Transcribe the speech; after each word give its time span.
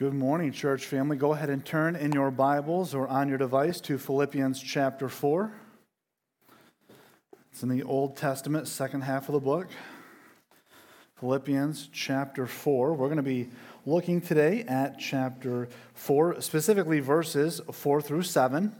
Good 0.00 0.14
morning, 0.14 0.50
church 0.50 0.86
family. 0.86 1.18
Go 1.18 1.34
ahead 1.34 1.50
and 1.50 1.62
turn 1.62 1.94
in 1.94 2.12
your 2.12 2.30
Bibles 2.30 2.94
or 2.94 3.06
on 3.06 3.28
your 3.28 3.36
device 3.36 3.82
to 3.82 3.98
Philippians 3.98 4.62
chapter 4.62 5.10
4. 5.10 5.52
It's 7.52 7.62
in 7.62 7.68
the 7.68 7.82
Old 7.82 8.16
Testament, 8.16 8.66
second 8.66 9.02
half 9.02 9.28
of 9.28 9.34
the 9.34 9.40
book. 9.40 9.68
Philippians 11.16 11.90
chapter 11.92 12.46
4. 12.46 12.94
We're 12.94 13.08
going 13.08 13.18
to 13.18 13.22
be 13.22 13.50
looking 13.84 14.22
today 14.22 14.62
at 14.62 14.98
chapter 14.98 15.68
4, 15.92 16.40
specifically 16.40 17.00
verses 17.00 17.60
4 17.70 18.00
through 18.00 18.22
7, 18.22 18.74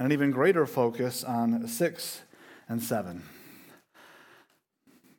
and 0.00 0.04
an 0.04 0.10
even 0.10 0.32
greater 0.32 0.66
focus 0.66 1.22
on 1.22 1.68
6 1.68 2.22
and 2.68 2.82
7. 2.82 3.22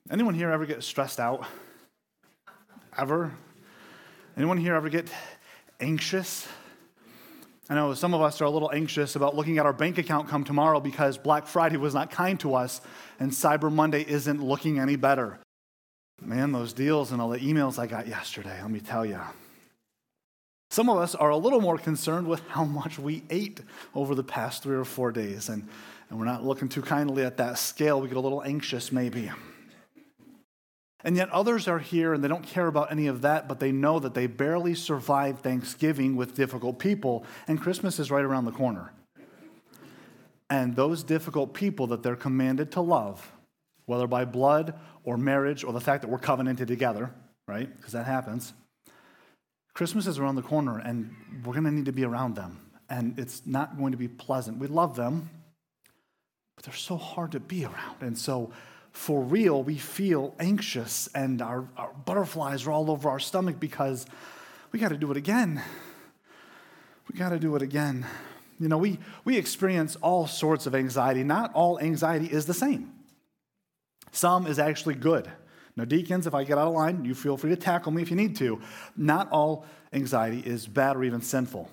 Anyone 0.10 0.34
here 0.34 0.52
ever 0.52 0.66
get 0.66 0.84
stressed 0.84 1.22
out? 1.22 1.46
Ever? 2.98 3.32
Anyone 4.42 4.58
here 4.58 4.74
ever 4.74 4.90
get 4.90 5.08
anxious? 5.80 6.48
I 7.70 7.76
know 7.76 7.94
some 7.94 8.16
of 8.16 8.22
us 8.22 8.42
are 8.42 8.46
a 8.46 8.50
little 8.50 8.72
anxious 8.74 9.16
about 9.16 9.36
looking 9.36 9.60
at 9.60 9.68
our 9.68 9.72
bank 9.72 10.00
account 10.00 10.30
come 10.30 10.44
tomorrow 10.44 10.80
because 10.80 11.20
Black 11.20 11.46
Friday 11.46 11.78
was 11.78 11.94
not 11.94 12.10
kind 12.10 12.40
to 12.40 12.56
us 12.56 12.82
and 13.20 13.30
Cyber 13.30 13.72
Monday 13.72 14.02
isn't 14.02 14.44
looking 14.44 14.80
any 14.80 14.96
better. 14.96 15.38
Man, 16.20 16.54
those 16.54 16.74
deals 16.74 17.12
and 17.12 17.22
all 17.22 17.30
the 17.30 17.38
emails 17.38 17.78
I 17.78 17.86
got 17.86 18.08
yesterday, 18.08 18.60
let 18.60 18.72
me 18.72 18.80
tell 18.80 19.06
you. 19.06 19.20
Some 20.72 20.90
of 20.90 20.98
us 20.98 21.14
are 21.14 21.30
a 21.30 21.38
little 21.38 21.62
more 21.62 21.78
concerned 21.78 22.26
with 22.26 22.42
how 22.48 22.64
much 22.64 22.98
we 22.98 23.22
ate 23.30 23.60
over 23.94 24.16
the 24.16 24.24
past 24.24 24.64
three 24.64 24.76
or 24.76 24.86
four 24.86 25.12
days, 25.12 25.50
and, 25.50 25.68
and 26.10 26.18
we're 26.18 26.26
not 26.26 26.44
looking 26.44 26.68
too 26.68 26.82
kindly 26.82 27.24
at 27.24 27.38
that 27.38 27.60
scale. 27.60 28.02
We 28.02 28.08
get 28.08 28.18
a 28.18 28.22
little 28.22 28.42
anxious, 28.42 28.92
maybe. 28.92 29.30
And 31.04 31.16
yet 31.16 31.30
others 31.30 31.68
are 31.68 31.80
here 31.80 32.14
and 32.14 32.24
they 32.24 32.28
don't 32.28 32.46
care 32.46 32.68
about 32.68 32.92
any 32.92 33.08
of 33.08 33.22
that, 33.22 33.48
but 33.48 33.60
they 33.60 33.72
know 33.72 34.00
that 34.00 34.14
they 34.14 34.28
barely 34.28 34.76
survive 34.76 35.40
Thanksgiving 35.40 36.16
with 36.16 36.36
difficult 36.36 36.80
people, 36.80 37.26
and 37.48 37.60
Christmas 37.60 38.00
is 38.00 38.12
right 38.12 38.24
around 38.24 38.46
the 38.46 38.52
corner. 38.52 38.92
And 40.50 40.76
those 40.76 41.04
difficult 41.04 41.54
people 41.54 41.88
that 41.88 42.04
they're 42.04 42.16
commanded 42.16 42.72
to 42.74 42.82
love, 42.82 43.32
whether 43.86 44.06
by 44.06 44.26
blood 44.26 44.74
or 45.04 45.18
marriage 45.18 45.64
or 45.64 45.72
the 45.74 45.82
fact 45.82 46.02
that 46.02 46.10
we're 46.10 46.20
covenanted 46.20 46.68
together, 46.68 47.12
right? 47.48 47.74
Because 47.76 47.94
that 47.94 48.06
happens. 48.06 48.54
Christmas 49.74 50.06
is 50.08 50.20
around 50.20 50.36
the 50.36 50.42
corner, 50.42 50.78
and 50.78 51.16
we're 51.46 51.54
going 51.54 51.64
to 51.64 51.72
need 51.72 51.86
to 51.86 51.94
be 51.94 52.04
around 52.04 52.36
them. 52.36 52.60
And 52.90 53.18
it's 53.18 53.44
not 53.46 53.78
going 53.78 53.94
to 53.94 53.98
be 53.98 54.10
pleasant. 54.10 54.58
We 54.58 54.68
love 54.68 54.98
them, 54.98 55.30
but 56.58 56.66
they're 56.66 56.74
so 56.74 56.98
hard 56.98 57.32
to 57.32 57.40
be 57.40 57.64
around. 57.64 58.02
And 58.02 58.18
so, 58.18 58.52
for 58.92 59.22
real, 59.22 59.64
we 59.64 59.78
feel 59.78 60.36
anxious 60.40 61.08
and 61.16 61.42
our, 61.42 61.68
our 61.78 61.94
butterflies 62.06 62.68
are 62.68 62.72
all 62.72 62.92
over 62.92 63.10
our 63.10 63.20
stomach 63.20 63.60
because 63.60 64.06
we 64.72 64.80
got 64.80 64.90
to 64.90 64.98
do 64.98 65.12
it 65.12 65.18
again. 65.18 65.62
We 67.12 67.18
got 67.18 67.30
to 67.30 67.40
do 67.40 67.56
it 67.56 67.62
again. 67.62 68.06
You 68.60 68.68
know, 68.68 68.78
we, 68.78 69.00
we 69.26 69.38
experience 69.38 69.96
all 69.98 70.28
sorts 70.28 70.66
of 70.66 70.76
anxiety. 70.76 71.24
Not 71.24 71.54
all 71.54 71.80
anxiety 71.80 72.28
is 72.28 72.46
the 72.46 72.54
same. 72.54 72.94
Some 74.12 74.46
is 74.46 74.60
actually 74.60 74.96
good. 74.96 75.32
Now, 75.76 75.86
deacons, 75.86 76.28
if 76.28 76.34
I 76.34 76.44
get 76.44 76.58
out 76.58 76.68
of 76.68 76.74
line, 76.74 77.06
you 77.06 77.16
feel 77.16 77.38
free 77.38 77.50
to 77.50 77.56
tackle 77.56 77.92
me 77.92 78.02
if 78.02 78.12
you 78.12 78.18
need 78.18 78.36
to. 78.38 78.62
Not 78.96 79.32
all 79.32 79.66
anxiety 79.94 80.40
is 80.40 80.68
bad 80.68 80.96
or 80.96 81.04
even 81.04 81.22
sinful. 81.22 81.70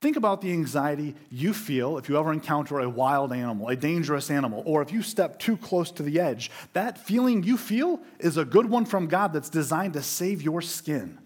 Think 0.00 0.16
about 0.16 0.40
the 0.40 0.52
anxiety 0.52 1.16
you 1.28 1.52
feel 1.52 1.98
if 1.98 2.08
you 2.08 2.16
ever 2.18 2.32
encounter 2.32 2.78
a 2.78 2.88
wild 2.88 3.32
animal, 3.32 3.68
a 3.68 3.74
dangerous 3.74 4.30
animal, 4.30 4.62
or 4.64 4.80
if 4.80 4.92
you 4.92 5.02
step 5.02 5.40
too 5.40 5.56
close 5.56 5.90
to 5.92 6.04
the 6.04 6.20
edge. 6.20 6.52
That 6.72 6.98
feeling 6.98 7.42
you 7.42 7.56
feel 7.56 8.00
is 8.20 8.36
a 8.36 8.44
good 8.44 8.70
one 8.70 8.84
from 8.84 9.08
God 9.08 9.32
that's 9.32 9.48
designed 9.48 9.94
to 9.94 10.02
save 10.02 10.40
your 10.40 10.62
skin. 10.62 11.18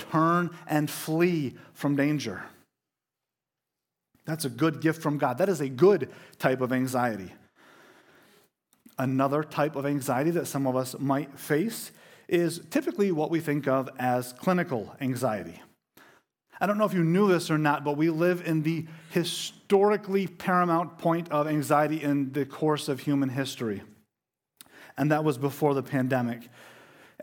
Turn 0.00 0.50
and 0.66 0.90
flee 0.90 1.54
from 1.72 1.94
danger. 1.94 2.42
That's 4.24 4.44
a 4.44 4.50
good 4.50 4.80
gift 4.80 5.00
from 5.00 5.18
God. 5.18 5.38
That 5.38 5.48
is 5.48 5.60
a 5.60 5.68
good 5.68 6.10
type 6.38 6.60
of 6.60 6.72
anxiety. 6.72 7.32
Another 8.98 9.44
type 9.44 9.76
of 9.76 9.86
anxiety 9.86 10.30
that 10.32 10.46
some 10.46 10.66
of 10.66 10.74
us 10.74 10.96
might 10.98 11.38
face 11.38 11.92
is 12.26 12.60
typically 12.70 13.12
what 13.12 13.30
we 13.30 13.38
think 13.38 13.68
of 13.68 13.88
as 13.98 14.32
clinical 14.32 14.96
anxiety. 15.00 15.60
I 16.60 16.66
don't 16.66 16.78
know 16.78 16.84
if 16.84 16.94
you 16.94 17.04
knew 17.04 17.28
this 17.28 17.50
or 17.50 17.58
not, 17.58 17.84
but 17.84 17.96
we 17.96 18.10
live 18.10 18.46
in 18.46 18.62
the 18.62 18.86
historically 19.10 20.26
paramount 20.26 20.98
point 20.98 21.30
of 21.30 21.46
anxiety 21.46 22.02
in 22.02 22.32
the 22.32 22.46
course 22.46 22.88
of 22.88 23.00
human 23.00 23.28
history. 23.28 23.82
And 24.96 25.10
that 25.10 25.24
was 25.24 25.36
before 25.38 25.74
the 25.74 25.82
pandemic. 25.82 26.48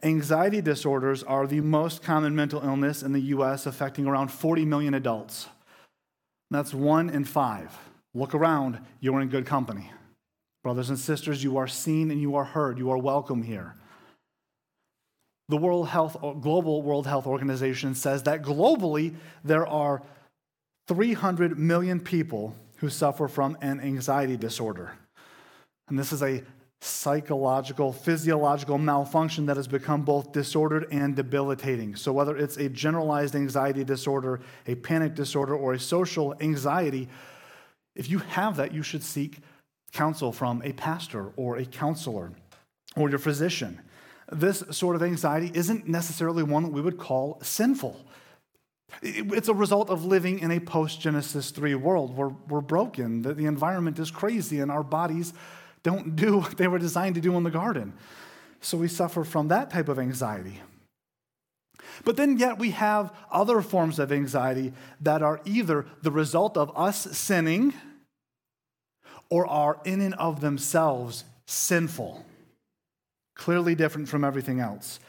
Anxiety 0.03 0.61
disorders 0.61 1.23
are 1.23 1.47
the 1.47 1.61
most 1.61 2.01
common 2.01 2.35
mental 2.35 2.61
illness 2.61 3.03
in 3.03 3.13
the 3.13 3.21
US, 3.21 3.65
affecting 3.65 4.07
around 4.07 4.29
40 4.29 4.65
million 4.65 4.93
adults. 4.93 5.47
That's 6.49 6.73
one 6.73 7.09
in 7.09 7.23
five. 7.23 7.77
Look 8.13 8.35
around, 8.35 8.79
you're 8.99 9.21
in 9.21 9.29
good 9.29 9.45
company. 9.45 9.91
Brothers 10.63 10.89
and 10.89 10.99
sisters, 10.99 11.43
you 11.43 11.57
are 11.57 11.67
seen 11.67 12.11
and 12.11 12.19
you 12.19 12.35
are 12.35 12.43
heard. 12.43 12.77
You 12.77 12.91
are 12.91 12.97
welcome 12.97 13.41
here. 13.41 13.75
The 15.51 15.57
World 15.57 15.89
Health, 15.89 16.15
Global 16.39 16.81
World 16.81 17.05
Health 17.05 17.27
Organization 17.27 17.93
says 17.93 18.23
that 18.23 18.41
globally 18.41 19.15
there 19.43 19.67
are 19.67 20.01
300 20.87 21.59
million 21.59 21.99
people 21.99 22.55
who 22.77 22.87
suffer 22.87 23.27
from 23.27 23.57
an 23.59 23.81
anxiety 23.81 24.37
disorder. 24.37 24.93
And 25.89 25.99
this 25.99 26.13
is 26.13 26.23
a 26.23 26.41
psychological, 26.79 27.91
physiological 27.91 28.77
malfunction 28.77 29.45
that 29.47 29.57
has 29.57 29.67
become 29.67 30.03
both 30.03 30.31
disordered 30.31 30.87
and 30.89 31.17
debilitating. 31.17 31.97
So, 31.97 32.13
whether 32.13 32.37
it's 32.37 32.55
a 32.55 32.69
generalized 32.69 33.35
anxiety 33.35 33.83
disorder, 33.83 34.39
a 34.67 34.75
panic 34.75 35.15
disorder, 35.15 35.53
or 35.53 35.73
a 35.73 35.79
social 35.81 36.33
anxiety, 36.39 37.09
if 37.93 38.09
you 38.09 38.19
have 38.19 38.55
that, 38.55 38.73
you 38.73 38.83
should 38.83 39.03
seek 39.03 39.39
counsel 39.91 40.31
from 40.31 40.61
a 40.63 40.71
pastor 40.71 41.33
or 41.35 41.57
a 41.57 41.65
counselor 41.65 42.31
or 42.95 43.09
your 43.09 43.19
physician 43.19 43.81
this 44.31 44.63
sort 44.71 44.95
of 44.95 45.03
anxiety 45.03 45.51
isn't 45.53 45.87
necessarily 45.87 46.41
one 46.41 46.71
we 46.71 46.81
would 46.81 46.97
call 46.97 47.37
sinful. 47.41 47.99
It's 49.01 49.47
a 49.47 49.53
result 49.53 49.89
of 49.89 50.05
living 50.05 50.39
in 50.39 50.51
a 50.51 50.59
post 50.59 51.01
Genesis 51.01 51.51
3 51.51 51.75
world 51.75 52.15
where 52.15 52.29
we're 52.47 52.61
broken, 52.61 53.21
the, 53.21 53.33
the 53.33 53.45
environment 53.45 53.99
is 53.99 54.11
crazy, 54.11 54.59
and 54.59 54.71
our 54.71 54.83
bodies 54.83 55.33
don't 55.83 56.15
do 56.15 56.37
what 56.37 56.57
they 56.57 56.67
were 56.67 56.79
designed 56.79 57.15
to 57.15 57.21
do 57.21 57.35
in 57.35 57.43
the 57.43 57.51
garden. 57.51 57.93
So 58.61 58.77
we 58.77 58.87
suffer 58.87 59.23
from 59.23 59.47
that 59.47 59.69
type 59.69 59.89
of 59.89 59.97
anxiety. 59.97 60.61
But 62.03 62.15
then, 62.15 62.37
yet, 62.37 62.59
we 62.59 62.71
have 62.71 63.13
other 63.31 63.61
forms 63.61 63.97
of 63.99 64.11
anxiety 64.11 64.73
that 65.01 65.21
are 65.21 65.41
either 65.45 65.85
the 66.01 66.11
result 66.11 66.57
of 66.57 66.71
us 66.77 67.17
sinning 67.17 67.73
or 69.29 69.47
are 69.47 69.79
in 69.83 69.99
and 70.01 70.13
of 70.15 70.41
themselves 70.41 71.23
sinful 71.47 72.25
clearly 73.35 73.75
different 73.75 74.09
from 74.09 74.23
everything 74.23 74.59
else. 74.59 74.99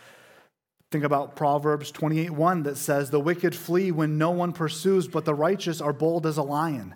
Think 0.91 1.05
about 1.05 1.37
Proverbs 1.37 1.91
28:1 1.91 2.65
that 2.65 2.77
says, 2.77 3.11
"The 3.11 3.21
wicked 3.21 3.55
flee 3.55 3.91
when 3.91 4.19
no 4.19 4.31
one 4.31 4.53
pursues, 4.53 5.09
but 5.09 5.25
the 5.25 5.35
righteous 5.35 5.81
are 5.81 5.93
bold 5.93 6.27
as 6.27 6.37
a 6.37 6.43
lion." 6.43 6.95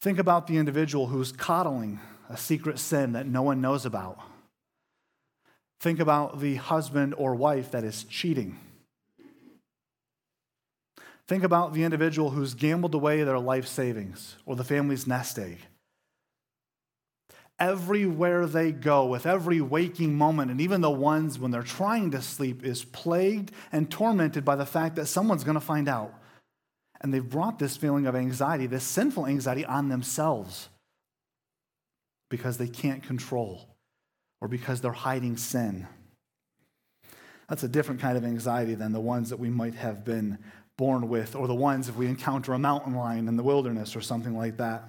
Think 0.00 0.18
about 0.18 0.46
the 0.46 0.56
individual 0.56 1.08
who's 1.08 1.30
coddling 1.30 2.00
a 2.28 2.36
secret 2.36 2.78
sin 2.78 3.12
that 3.12 3.26
no 3.26 3.42
one 3.42 3.60
knows 3.60 3.86
about. 3.86 4.18
Think 5.80 6.00
about 6.00 6.40
the 6.40 6.56
husband 6.56 7.14
or 7.16 7.34
wife 7.34 7.70
that 7.70 7.84
is 7.84 8.04
cheating. 8.04 8.58
Think 11.26 11.44
about 11.44 11.72
the 11.72 11.84
individual 11.84 12.30
who's 12.30 12.54
gambled 12.54 12.94
away 12.94 13.22
their 13.22 13.38
life 13.38 13.68
savings 13.68 14.36
or 14.44 14.56
the 14.56 14.64
family's 14.64 15.06
nest 15.06 15.38
egg 15.38 15.58
everywhere 17.60 18.46
they 18.46 18.72
go, 18.72 19.06
with 19.06 19.26
every 19.26 19.60
waking 19.60 20.14
moment, 20.14 20.50
and 20.50 20.60
even 20.60 20.80
the 20.80 20.90
ones 20.90 21.38
when 21.38 21.50
they're 21.50 21.62
trying 21.62 22.10
to 22.12 22.22
sleep, 22.22 22.64
is 22.64 22.84
plagued 22.84 23.52
and 23.70 23.90
tormented 23.90 24.44
by 24.44 24.56
the 24.56 24.66
fact 24.66 24.96
that 24.96 25.06
someone's 25.06 25.44
going 25.44 25.54
to 25.54 25.60
find 25.60 25.88
out. 25.88 26.14
And 27.02 27.14
they've 27.14 27.28
brought 27.28 27.58
this 27.58 27.76
feeling 27.76 28.06
of 28.06 28.16
anxiety, 28.16 28.66
this 28.66 28.84
sinful 28.84 29.26
anxiety, 29.26 29.64
on 29.64 29.88
themselves 29.88 30.68
because 32.30 32.58
they 32.58 32.68
can't 32.68 33.02
control 33.02 33.68
or 34.40 34.48
because 34.48 34.80
they're 34.80 34.92
hiding 34.92 35.36
sin. 35.36 35.86
That's 37.48 37.64
a 37.64 37.68
different 37.68 38.00
kind 38.00 38.16
of 38.16 38.24
anxiety 38.24 38.74
than 38.74 38.92
the 38.92 39.00
ones 39.00 39.30
that 39.30 39.38
we 39.38 39.50
might 39.50 39.74
have 39.74 40.04
been 40.04 40.38
born 40.78 41.08
with, 41.08 41.36
or 41.36 41.46
the 41.46 41.54
ones 41.54 41.88
if 41.88 41.96
we 41.96 42.06
encounter 42.06 42.54
a 42.54 42.58
mountain 42.58 42.94
lion 42.94 43.28
in 43.28 43.36
the 43.36 43.42
wilderness 43.42 43.94
or 43.94 44.00
something 44.00 44.36
like 44.36 44.56
that. 44.56 44.88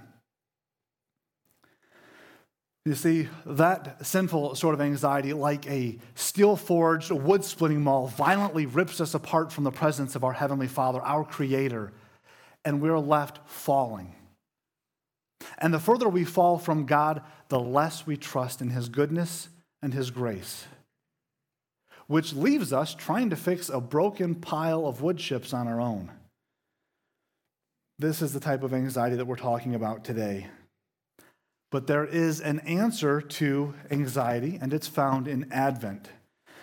You 2.83 2.95
see, 2.95 3.27
that 3.45 4.03
sinful 4.05 4.55
sort 4.55 4.73
of 4.73 4.81
anxiety, 4.81 5.33
like 5.33 5.69
a 5.69 5.99
steel 6.15 6.55
forged, 6.55 7.11
wood 7.11 7.43
splitting 7.43 7.81
maul, 7.81 8.07
violently 8.07 8.65
rips 8.65 8.99
us 8.99 9.13
apart 9.13 9.51
from 9.51 9.65
the 9.65 9.71
presence 9.71 10.15
of 10.15 10.23
our 10.23 10.33
Heavenly 10.33 10.67
Father, 10.67 10.99
our 11.01 11.23
Creator, 11.23 11.93
and 12.65 12.81
we're 12.81 12.97
left 12.97 13.47
falling. 13.47 14.15
And 15.59 15.71
the 15.71 15.79
further 15.79 16.09
we 16.09 16.23
fall 16.23 16.57
from 16.57 16.87
God, 16.87 17.21
the 17.49 17.59
less 17.59 18.07
we 18.07 18.17
trust 18.17 18.61
in 18.61 18.71
His 18.71 18.89
goodness 18.89 19.49
and 19.83 19.93
His 19.93 20.09
grace. 20.09 20.65
which 22.11 22.33
leaves 22.33 22.73
us 22.73 22.93
trying 22.93 23.29
to 23.29 23.37
fix 23.37 23.69
a 23.69 23.79
broken 23.79 24.35
pile 24.35 24.85
of 24.85 25.01
wood 25.01 25.17
chips 25.17 25.53
on 25.53 25.65
our 25.65 25.79
own. 25.79 26.11
This 27.99 28.21
is 28.21 28.33
the 28.33 28.39
type 28.41 28.63
of 28.63 28.73
anxiety 28.73 29.15
that 29.15 29.25
we're 29.25 29.37
talking 29.37 29.75
about 29.75 30.03
today. 30.03 30.47
But 31.71 31.87
there 31.87 32.05
is 32.05 32.41
an 32.41 32.59
answer 32.59 33.21
to 33.21 33.73
anxiety, 33.89 34.59
and 34.61 34.73
it's 34.73 34.87
found 34.87 35.27
in 35.27 35.51
Advent. 35.51 36.09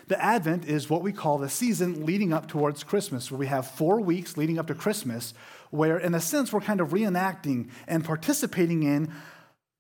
The 0.07 0.23
Advent 0.23 0.67
is 0.67 0.89
what 0.89 1.03
we 1.03 1.13
call 1.13 1.39
the 1.39 1.49
season 1.49 2.07
leading 2.07 2.33
up 2.33 2.47
towards 2.47 2.85
Christmas, 2.85 3.31
where 3.31 3.39
we 3.39 3.47
have 3.47 3.67
four 3.67 4.01
weeks 4.01 4.37
leading 4.37 4.59
up 4.59 4.67
to 4.69 4.75
Christmas, 4.75 5.35
where, 5.71 5.99
in 5.99 6.15
a 6.15 6.21
sense, 6.21 6.53
we're 6.53 6.61
kind 6.61 6.81
of 6.81 6.91
reenacting 6.91 7.71
and 7.87 8.05
participating 8.05 8.83
in 8.83 9.13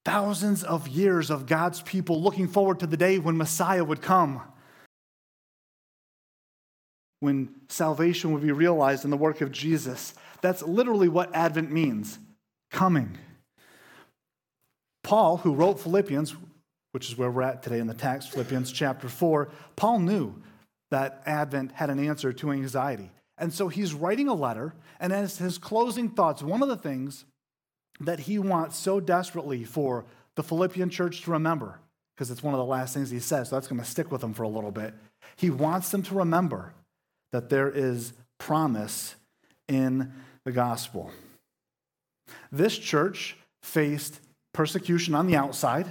thousands 0.04 0.64
of 0.64 0.88
years 0.88 1.30
of 1.30 1.46
God's 1.46 1.82
people 1.82 2.22
looking 2.22 2.48
forward 2.48 2.80
to 2.80 2.86
the 2.86 2.96
day 2.96 3.18
when 3.18 3.36
Messiah 3.36 3.84
would 3.84 4.00
come, 4.00 4.40
when 7.20 7.50
salvation 7.68 8.32
would 8.32 8.42
be 8.42 8.52
realized 8.52 9.04
in 9.04 9.10
the 9.10 9.16
work 9.16 9.42
of 9.42 9.52
Jesus. 9.52 10.14
That's 10.40 10.62
literally 10.62 11.08
what 11.08 11.34
Advent 11.34 11.70
means 11.70 12.18
coming. 12.70 13.18
Paul, 15.08 15.38
who 15.38 15.54
wrote 15.54 15.80
Philippians, 15.80 16.36
which 16.92 17.08
is 17.08 17.16
where 17.16 17.30
we're 17.30 17.40
at 17.40 17.62
today 17.62 17.78
in 17.78 17.86
the 17.86 17.94
text, 17.94 18.30
Philippians 18.30 18.70
chapter 18.70 19.08
4, 19.08 19.48
Paul 19.74 20.00
knew 20.00 20.34
that 20.90 21.22
Advent 21.24 21.72
had 21.72 21.88
an 21.88 21.98
answer 21.98 22.30
to 22.30 22.50
anxiety. 22.50 23.10
And 23.38 23.50
so 23.50 23.68
he's 23.68 23.94
writing 23.94 24.28
a 24.28 24.34
letter, 24.34 24.74
and 25.00 25.10
as 25.10 25.38
his 25.38 25.56
closing 25.56 26.10
thoughts, 26.10 26.42
one 26.42 26.62
of 26.62 26.68
the 26.68 26.76
things 26.76 27.24
that 28.00 28.20
he 28.20 28.38
wants 28.38 28.76
so 28.76 29.00
desperately 29.00 29.64
for 29.64 30.04
the 30.34 30.42
Philippian 30.42 30.90
church 30.90 31.22
to 31.22 31.30
remember, 31.30 31.80
because 32.14 32.30
it's 32.30 32.42
one 32.42 32.52
of 32.52 32.58
the 32.58 32.66
last 32.66 32.92
things 32.92 33.08
he 33.08 33.18
says, 33.18 33.48
so 33.48 33.56
that's 33.56 33.66
going 33.66 33.80
to 33.80 33.88
stick 33.88 34.12
with 34.12 34.22
him 34.22 34.34
for 34.34 34.42
a 34.42 34.48
little 34.48 34.72
bit. 34.72 34.92
He 35.36 35.48
wants 35.48 35.88
them 35.88 36.02
to 36.02 36.14
remember 36.16 36.74
that 37.32 37.48
there 37.48 37.70
is 37.70 38.12
promise 38.36 39.14
in 39.68 40.12
the 40.44 40.52
gospel. 40.52 41.12
This 42.52 42.76
church 42.76 43.38
faced 43.62 44.20
persecution 44.58 45.14
on 45.14 45.28
the 45.28 45.36
outside 45.36 45.86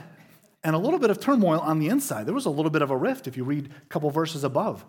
and 0.62 0.76
a 0.76 0.78
little 0.78 1.00
bit 1.00 1.10
of 1.10 1.22
turmoil 1.22 1.58
on 1.62 1.80
the 1.80 1.88
inside. 1.88 2.26
There 2.26 2.36
was 2.36 2.48
a 2.48 2.50
little 2.50 2.70
bit 2.70 2.82
of 2.82 2.92
a 2.92 2.98
rift 2.98 3.26
if 3.26 3.38
you 3.38 3.46
read 3.46 3.70
a 3.70 3.86
couple 3.88 4.10
verses 4.10 4.44
above. 4.44 4.84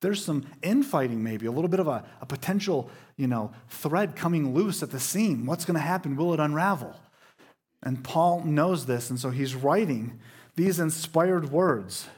There's 0.00 0.24
some 0.24 0.46
infighting, 0.62 1.22
maybe, 1.22 1.46
a 1.46 1.52
little 1.52 1.68
bit 1.68 1.78
of 1.78 1.86
a, 1.86 2.04
a 2.20 2.26
potential, 2.26 2.90
you 3.16 3.28
know, 3.28 3.52
thread 3.68 4.16
coming 4.16 4.52
loose 4.52 4.82
at 4.82 4.90
the 4.90 4.98
seam. 4.98 5.46
What's 5.46 5.64
going 5.64 5.76
to 5.76 5.80
happen? 5.80 6.16
Will 6.16 6.34
it 6.34 6.40
unravel? 6.40 6.96
And 7.84 8.02
Paul 8.02 8.42
knows 8.42 8.86
this, 8.86 9.10
and 9.10 9.18
so 9.20 9.30
he's 9.30 9.54
writing 9.54 10.18
these 10.56 10.80
inspired 10.80 11.52
words. 11.52 12.08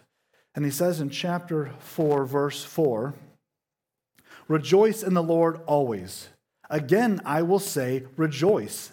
And 0.55 0.65
he 0.65 0.71
says 0.71 0.99
in 0.99 1.11
chapter 1.11 1.73
4, 1.81 2.25
verse 2.25 2.65
4 2.65 3.13
Rejoice 4.49 5.03
in 5.03 5.13
the 5.13 5.23
Lord 5.23 5.61
always. 5.67 6.31
Again, 6.71 7.21
I 7.27 7.43
will 7.43 7.59
say, 7.59 8.05
rejoice. 8.17 8.93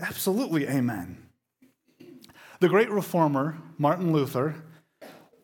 Absolutely, 0.00 0.66
amen. 0.68 1.18
The 2.60 2.68
great 2.68 2.90
reformer, 2.90 3.58
Martin 3.78 4.12
Luther, 4.12 4.54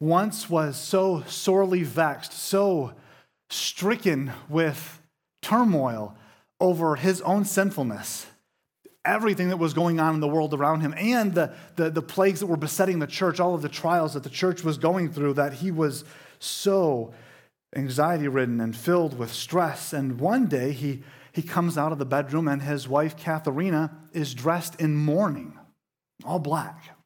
once 0.01 0.51
was 0.51 0.77
so 0.77 1.23
sorely 1.27 1.83
vexed, 1.83 2.33
so 2.33 2.93
stricken 3.51 4.33
with 4.49 5.01
turmoil 5.43 6.17
over 6.61 6.97
his 6.97 7.21
own 7.23 7.45
sinfulness, 7.45 8.27
everything 9.05 9.49
that 9.49 9.59
was 9.59 9.75
going 9.75 10.01
on 10.01 10.15
in 10.15 10.21
the 10.21 10.29
world 10.29 10.55
around 10.55 10.81
him, 10.81 10.95
and 10.97 11.35
the, 11.35 11.53
the, 11.77 11.91
the, 11.91 12.03
plagues 12.03 12.41
that 12.41 12.47
were 12.47 12.57
besetting 12.57 12.99
the 12.99 13.07
church, 13.07 13.41
all 13.41 13.55
of 13.55 13.63
the 13.63 13.69
trials 13.69 14.15
that 14.15 14.23
the 14.23 14.31
church 14.31 14.65
was 14.65 14.79
going 14.79 15.11
through, 15.13 15.35
that 15.35 15.55
he 15.55 15.71
was 15.71 16.05
so 16.39 17.13
anxiety 17.75 18.29
ridden 18.29 18.61
and 18.61 18.77
filled 18.77 19.19
with 19.19 19.33
stress. 19.33 19.93
And 19.93 20.21
one 20.21 20.47
day 20.47 20.73
he 20.73 21.03
he 21.33 21.43
comes 21.43 21.79
out 21.79 21.93
of 21.93 21.99
the 21.99 22.05
bedroom 22.05 22.47
and 22.49 22.63
his 22.63 22.89
wife, 22.89 23.17
Katharina, 23.17 23.97
is 24.13 24.35
dressed 24.35 24.81
in 24.81 24.95
mourning, 24.95 25.59
all 26.25 26.39
black. 26.39 26.97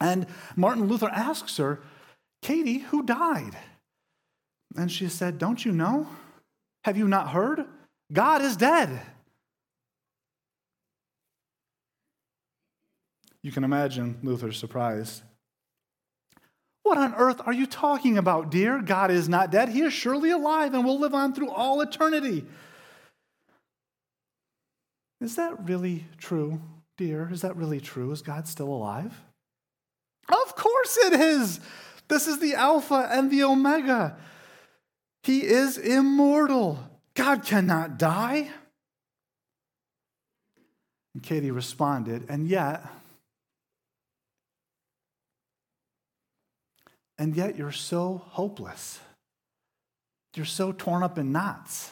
And 0.00 0.26
Martin 0.56 0.86
Luther 0.86 1.10
asks 1.10 1.56
her, 1.58 1.80
Katie, 2.42 2.78
who 2.78 3.02
died? 3.02 3.56
And 4.76 4.90
she 4.90 5.08
said, 5.08 5.38
Don't 5.38 5.64
you 5.64 5.72
know? 5.72 6.06
Have 6.84 6.96
you 6.96 7.08
not 7.08 7.30
heard? 7.30 7.64
God 8.12 8.42
is 8.42 8.56
dead. 8.56 9.00
You 13.42 13.52
can 13.52 13.64
imagine 13.64 14.18
Luther's 14.22 14.58
surprise. 14.58 15.22
What 16.82 16.98
on 16.98 17.14
earth 17.14 17.40
are 17.44 17.52
you 17.52 17.66
talking 17.66 18.16
about, 18.16 18.50
dear? 18.50 18.80
God 18.80 19.10
is 19.10 19.28
not 19.28 19.50
dead. 19.50 19.68
He 19.68 19.82
is 19.82 19.92
surely 19.92 20.30
alive 20.30 20.74
and 20.74 20.84
will 20.84 20.98
live 20.98 21.14
on 21.14 21.34
through 21.34 21.50
all 21.50 21.80
eternity. 21.80 22.46
Is 25.20 25.36
that 25.36 25.68
really 25.68 26.06
true, 26.16 26.60
dear? 26.96 27.28
Is 27.30 27.42
that 27.42 27.56
really 27.56 27.80
true? 27.80 28.12
Is 28.12 28.22
God 28.22 28.46
still 28.46 28.68
alive? 28.68 29.12
Of 30.28 30.54
course 30.56 30.96
it 30.98 31.14
is. 31.14 31.60
This 32.08 32.26
is 32.26 32.38
the 32.38 32.54
Alpha 32.54 33.08
and 33.10 33.30
the 33.30 33.42
Omega. 33.44 34.16
He 35.22 35.44
is 35.44 35.76
immortal. 35.76 36.78
God 37.14 37.44
cannot 37.44 37.98
die. 37.98 38.50
And 41.14 41.22
Katie 41.22 41.50
responded, 41.50 42.26
and 42.28 42.46
yet, 42.46 42.86
and 47.18 47.34
yet 47.34 47.58
you're 47.58 47.72
so 47.72 48.22
hopeless. 48.28 49.00
You're 50.36 50.46
so 50.46 50.70
torn 50.70 51.02
up 51.02 51.18
in 51.18 51.32
knots. 51.32 51.90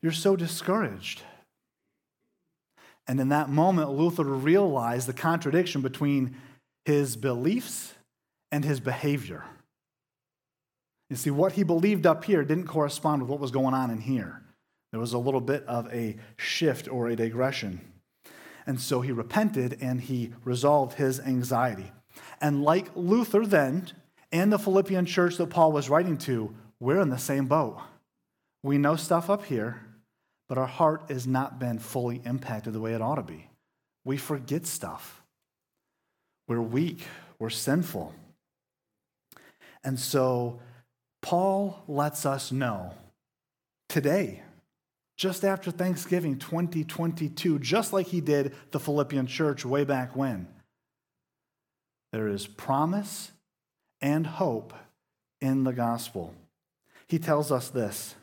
You're 0.00 0.12
so 0.12 0.36
discouraged. 0.36 1.22
And 3.08 3.18
in 3.18 3.30
that 3.30 3.48
moment, 3.48 3.90
Luther 3.90 4.24
realized 4.24 5.08
the 5.08 5.14
contradiction 5.14 5.80
between 5.80 6.36
his 6.84 7.16
beliefs 7.16 7.94
and 8.52 8.64
his 8.64 8.80
behavior. 8.80 9.44
You 11.10 11.16
see, 11.16 11.30
what 11.30 11.52
he 11.52 11.62
believed 11.62 12.06
up 12.06 12.24
here 12.24 12.44
didn't 12.44 12.66
correspond 12.66 13.22
with 13.22 13.30
what 13.30 13.40
was 13.40 13.50
going 13.50 13.74
on 13.74 13.90
in 13.90 13.98
here. 13.98 14.42
There 14.92 15.00
was 15.00 15.14
a 15.14 15.18
little 15.18 15.40
bit 15.40 15.64
of 15.66 15.92
a 15.92 16.16
shift 16.36 16.86
or 16.88 17.08
a 17.08 17.16
digression. 17.16 17.80
And 18.66 18.78
so 18.78 19.00
he 19.00 19.12
repented 19.12 19.78
and 19.80 20.02
he 20.02 20.32
resolved 20.44 20.94
his 20.94 21.18
anxiety. 21.20 21.90
And 22.40 22.62
like 22.62 22.88
Luther 22.94 23.46
then, 23.46 23.90
and 24.30 24.52
the 24.52 24.58
Philippian 24.58 25.06
church 25.06 25.38
that 25.38 25.48
Paul 25.48 25.72
was 25.72 25.88
writing 25.88 26.18
to, 26.18 26.54
we're 26.78 27.00
in 27.00 27.08
the 27.08 27.18
same 27.18 27.46
boat. 27.46 27.80
We 28.62 28.76
know 28.76 28.96
stuff 28.96 29.30
up 29.30 29.46
here, 29.46 29.80
but 30.48 30.58
our 30.58 30.66
heart 30.66 31.04
has 31.08 31.26
not 31.26 31.58
been 31.58 31.78
fully 31.78 32.22
impacted 32.24 32.72
the 32.72 32.80
way 32.80 32.94
it 32.94 33.02
ought 33.02 33.16
to 33.16 33.22
be. 33.22 33.48
We 34.04 34.16
forget 34.16 34.66
stuff. 34.66 35.22
We're 36.46 36.62
weak, 36.62 37.06
we're 37.38 37.50
sinful. 37.50 38.14
And 39.84 40.00
so 40.00 40.60
Paul 41.20 41.82
lets 41.86 42.24
us 42.24 42.50
know 42.50 42.94
today, 43.88 44.42
just 45.16 45.44
after 45.44 45.70
Thanksgiving 45.70 46.38
2022, 46.38 47.58
just 47.58 47.92
like 47.92 48.06
he 48.06 48.20
did 48.20 48.54
the 48.70 48.80
Philippian 48.80 49.26
church 49.26 49.64
way 49.64 49.84
back 49.84 50.16
when, 50.16 50.46
there 52.12 52.28
is 52.28 52.46
promise 52.46 53.32
and 54.00 54.26
hope 54.26 54.72
in 55.40 55.64
the 55.64 55.72
gospel. 55.72 56.34
He 57.08 57.18
tells 57.18 57.52
us 57.52 57.68
this 57.68 58.14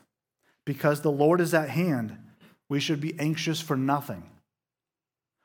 because 0.66 1.00
the 1.00 1.10
Lord 1.10 1.40
is 1.40 1.54
at 1.54 1.70
hand, 1.70 2.18
we 2.68 2.80
should 2.80 3.00
be 3.00 3.18
anxious 3.18 3.60
for 3.60 3.76
nothing, 3.76 4.24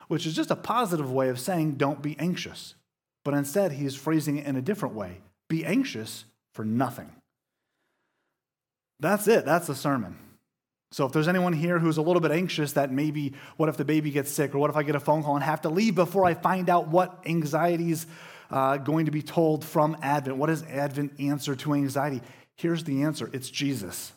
which 0.08 0.26
is 0.26 0.36
just 0.36 0.50
a 0.50 0.56
positive 0.56 1.10
way 1.10 1.30
of 1.30 1.40
saying 1.40 1.76
don't 1.76 2.02
be 2.02 2.18
anxious. 2.18 2.74
But 3.24 3.34
instead, 3.34 3.72
he's 3.72 3.94
phrasing 3.94 4.36
it 4.36 4.46
in 4.46 4.56
a 4.56 4.62
different 4.62 4.94
way 4.94 5.22
be 5.48 5.64
anxious 5.64 6.24
for 6.54 6.64
nothing. 6.64 7.10
That's 9.00 9.28
it, 9.28 9.44
that's 9.44 9.66
the 9.66 9.74
sermon. 9.74 10.16
So 10.92 11.06
if 11.06 11.12
there's 11.12 11.28
anyone 11.28 11.52
here 11.52 11.78
who's 11.78 11.96
a 11.96 12.02
little 12.02 12.20
bit 12.20 12.30
anxious 12.30 12.72
that 12.72 12.92
maybe, 12.92 13.34
what 13.56 13.68
if 13.68 13.76
the 13.76 13.84
baby 13.84 14.10
gets 14.10 14.30
sick, 14.30 14.54
or 14.54 14.58
what 14.58 14.70
if 14.70 14.76
I 14.76 14.82
get 14.82 14.94
a 14.94 15.00
phone 15.00 15.22
call 15.22 15.34
and 15.34 15.44
have 15.44 15.62
to 15.62 15.70
leave 15.70 15.94
before 15.94 16.24
I 16.24 16.34
find 16.34 16.70
out 16.70 16.88
what 16.88 17.22
anxiety's 17.26 18.06
uh, 18.50 18.76
going 18.78 19.06
to 19.06 19.10
be 19.10 19.22
told 19.22 19.64
from 19.64 19.96
Advent? 20.02 20.36
What 20.36 20.50
is 20.50 20.62
Advent 20.64 21.18
answer 21.18 21.54
to 21.56 21.74
anxiety? 21.74 22.20
Here's 22.56 22.84
the 22.84 23.02
answer 23.02 23.28
it's 23.32 23.50
Jesus. 23.50 24.12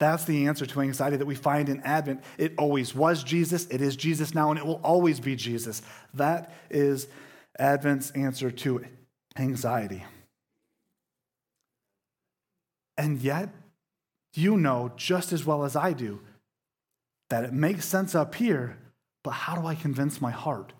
That's 0.00 0.24
the 0.24 0.46
answer 0.46 0.66
to 0.66 0.80
anxiety 0.80 1.18
that 1.18 1.26
we 1.26 1.34
find 1.34 1.68
in 1.68 1.80
Advent. 1.82 2.24
It 2.38 2.54
always 2.58 2.94
was 2.94 3.22
Jesus, 3.22 3.66
it 3.66 3.80
is 3.80 3.94
Jesus 3.94 4.34
now, 4.34 4.50
and 4.50 4.58
it 4.58 4.66
will 4.66 4.80
always 4.82 5.20
be 5.20 5.36
Jesus. 5.36 5.82
That 6.14 6.52
is 6.70 7.06
Advent's 7.58 8.10
answer 8.12 8.50
to 8.50 8.84
anxiety. 9.36 10.04
And 12.96 13.20
yet, 13.20 13.50
you 14.34 14.56
know 14.56 14.92
just 14.96 15.32
as 15.32 15.44
well 15.44 15.64
as 15.64 15.76
I 15.76 15.92
do 15.92 16.20
that 17.28 17.44
it 17.44 17.52
makes 17.52 17.84
sense 17.84 18.14
up 18.14 18.34
here, 18.34 18.78
but 19.22 19.30
how 19.30 19.54
do 19.54 19.66
I 19.66 19.74
convince 19.74 20.20
my 20.20 20.30
heart? 20.30 20.72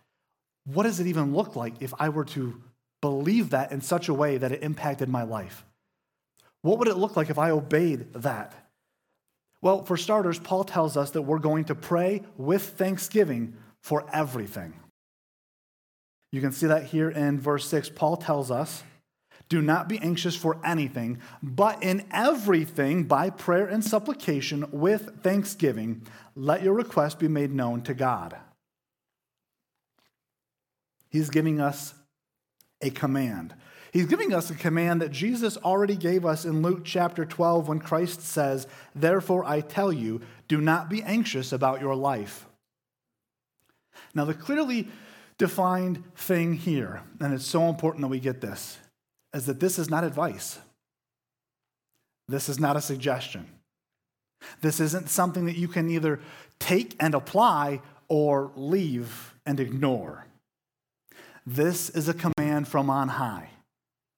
What 0.64 0.84
does 0.84 0.98
it 0.98 1.06
even 1.06 1.34
look 1.34 1.56
like 1.56 1.74
if 1.80 1.92
I 1.98 2.08
were 2.08 2.24
to 2.26 2.60
believe 3.00 3.50
that 3.50 3.72
in 3.72 3.80
such 3.80 4.08
a 4.08 4.14
way 4.14 4.36
that 4.38 4.52
it 4.52 4.62
impacted 4.62 5.08
my 5.08 5.22
life? 5.22 5.64
What 6.62 6.78
would 6.78 6.88
it 6.88 6.96
look 6.96 7.16
like 7.16 7.30
if 7.30 7.38
I 7.38 7.50
obeyed 7.50 8.12
that? 8.14 8.69
Well, 9.62 9.84
for 9.84 9.96
starters, 9.96 10.38
Paul 10.38 10.64
tells 10.64 10.96
us 10.96 11.10
that 11.10 11.22
we're 11.22 11.38
going 11.38 11.64
to 11.64 11.74
pray 11.74 12.22
with 12.36 12.62
thanksgiving 12.62 13.54
for 13.82 14.06
everything. 14.12 14.74
You 16.32 16.40
can 16.40 16.52
see 16.52 16.66
that 16.66 16.84
here 16.84 17.10
in 17.10 17.40
verse 17.40 17.66
6. 17.66 17.90
Paul 17.90 18.16
tells 18.16 18.50
us, 18.50 18.82
Do 19.48 19.60
not 19.60 19.88
be 19.88 19.98
anxious 19.98 20.36
for 20.36 20.58
anything, 20.64 21.18
but 21.42 21.82
in 21.82 22.06
everything, 22.12 23.04
by 23.04 23.30
prayer 23.30 23.66
and 23.66 23.84
supplication, 23.84 24.64
with 24.70 25.22
thanksgiving, 25.22 26.06
let 26.34 26.62
your 26.62 26.74
request 26.74 27.18
be 27.18 27.28
made 27.28 27.52
known 27.52 27.82
to 27.82 27.94
God. 27.94 28.36
He's 31.10 31.28
giving 31.28 31.60
us 31.60 31.94
a 32.80 32.90
command. 32.90 33.54
He's 33.92 34.06
giving 34.06 34.32
us 34.32 34.50
a 34.50 34.54
command 34.54 35.02
that 35.02 35.10
Jesus 35.10 35.56
already 35.58 35.96
gave 35.96 36.24
us 36.24 36.44
in 36.44 36.62
Luke 36.62 36.82
chapter 36.84 37.24
12 37.24 37.68
when 37.68 37.80
Christ 37.80 38.22
says, 38.22 38.66
Therefore 38.94 39.44
I 39.44 39.60
tell 39.60 39.92
you, 39.92 40.20
do 40.46 40.60
not 40.60 40.88
be 40.88 41.02
anxious 41.02 41.52
about 41.52 41.80
your 41.80 41.96
life. 41.96 42.46
Now, 44.14 44.24
the 44.24 44.34
clearly 44.34 44.88
defined 45.38 46.04
thing 46.14 46.54
here, 46.54 47.02
and 47.20 47.34
it's 47.34 47.46
so 47.46 47.68
important 47.68 48.02
that 48.02 48.08
we 48.08 48.20
get 48.20 48.40
this, 48.40 48.78
is 49.34 49.46
that 49.46 49.60
this 49.60 49.78
is 49.78 49.90
not 49.90 50.04
advice. 50.04 50.58
This 52.28 52.48
is 52.48 52.60
not 52.60 52.76
a 52.76 52.80
suggestion. 52.80 53.46
This 54.60 54.80
isn't 54.80 55.08
something 55.08 55.46
that 55.46 55.56
you 55.56 55.68
can 55.68 55.90
either 55.90 56.20
take 56.58 56.94
and 57.00 57.14
apply 57.14 57.80
or 58.08 58.52
leave 58.54 59.34
and 59.44 59.58
ignore. 59.58 60.26
This 61.46 61.90
is 61.90 62.08
a 62.08 62.14
command 62.14 62.68
from 62.68 62.88
on 62.90 63.08
high. 63.08 63.50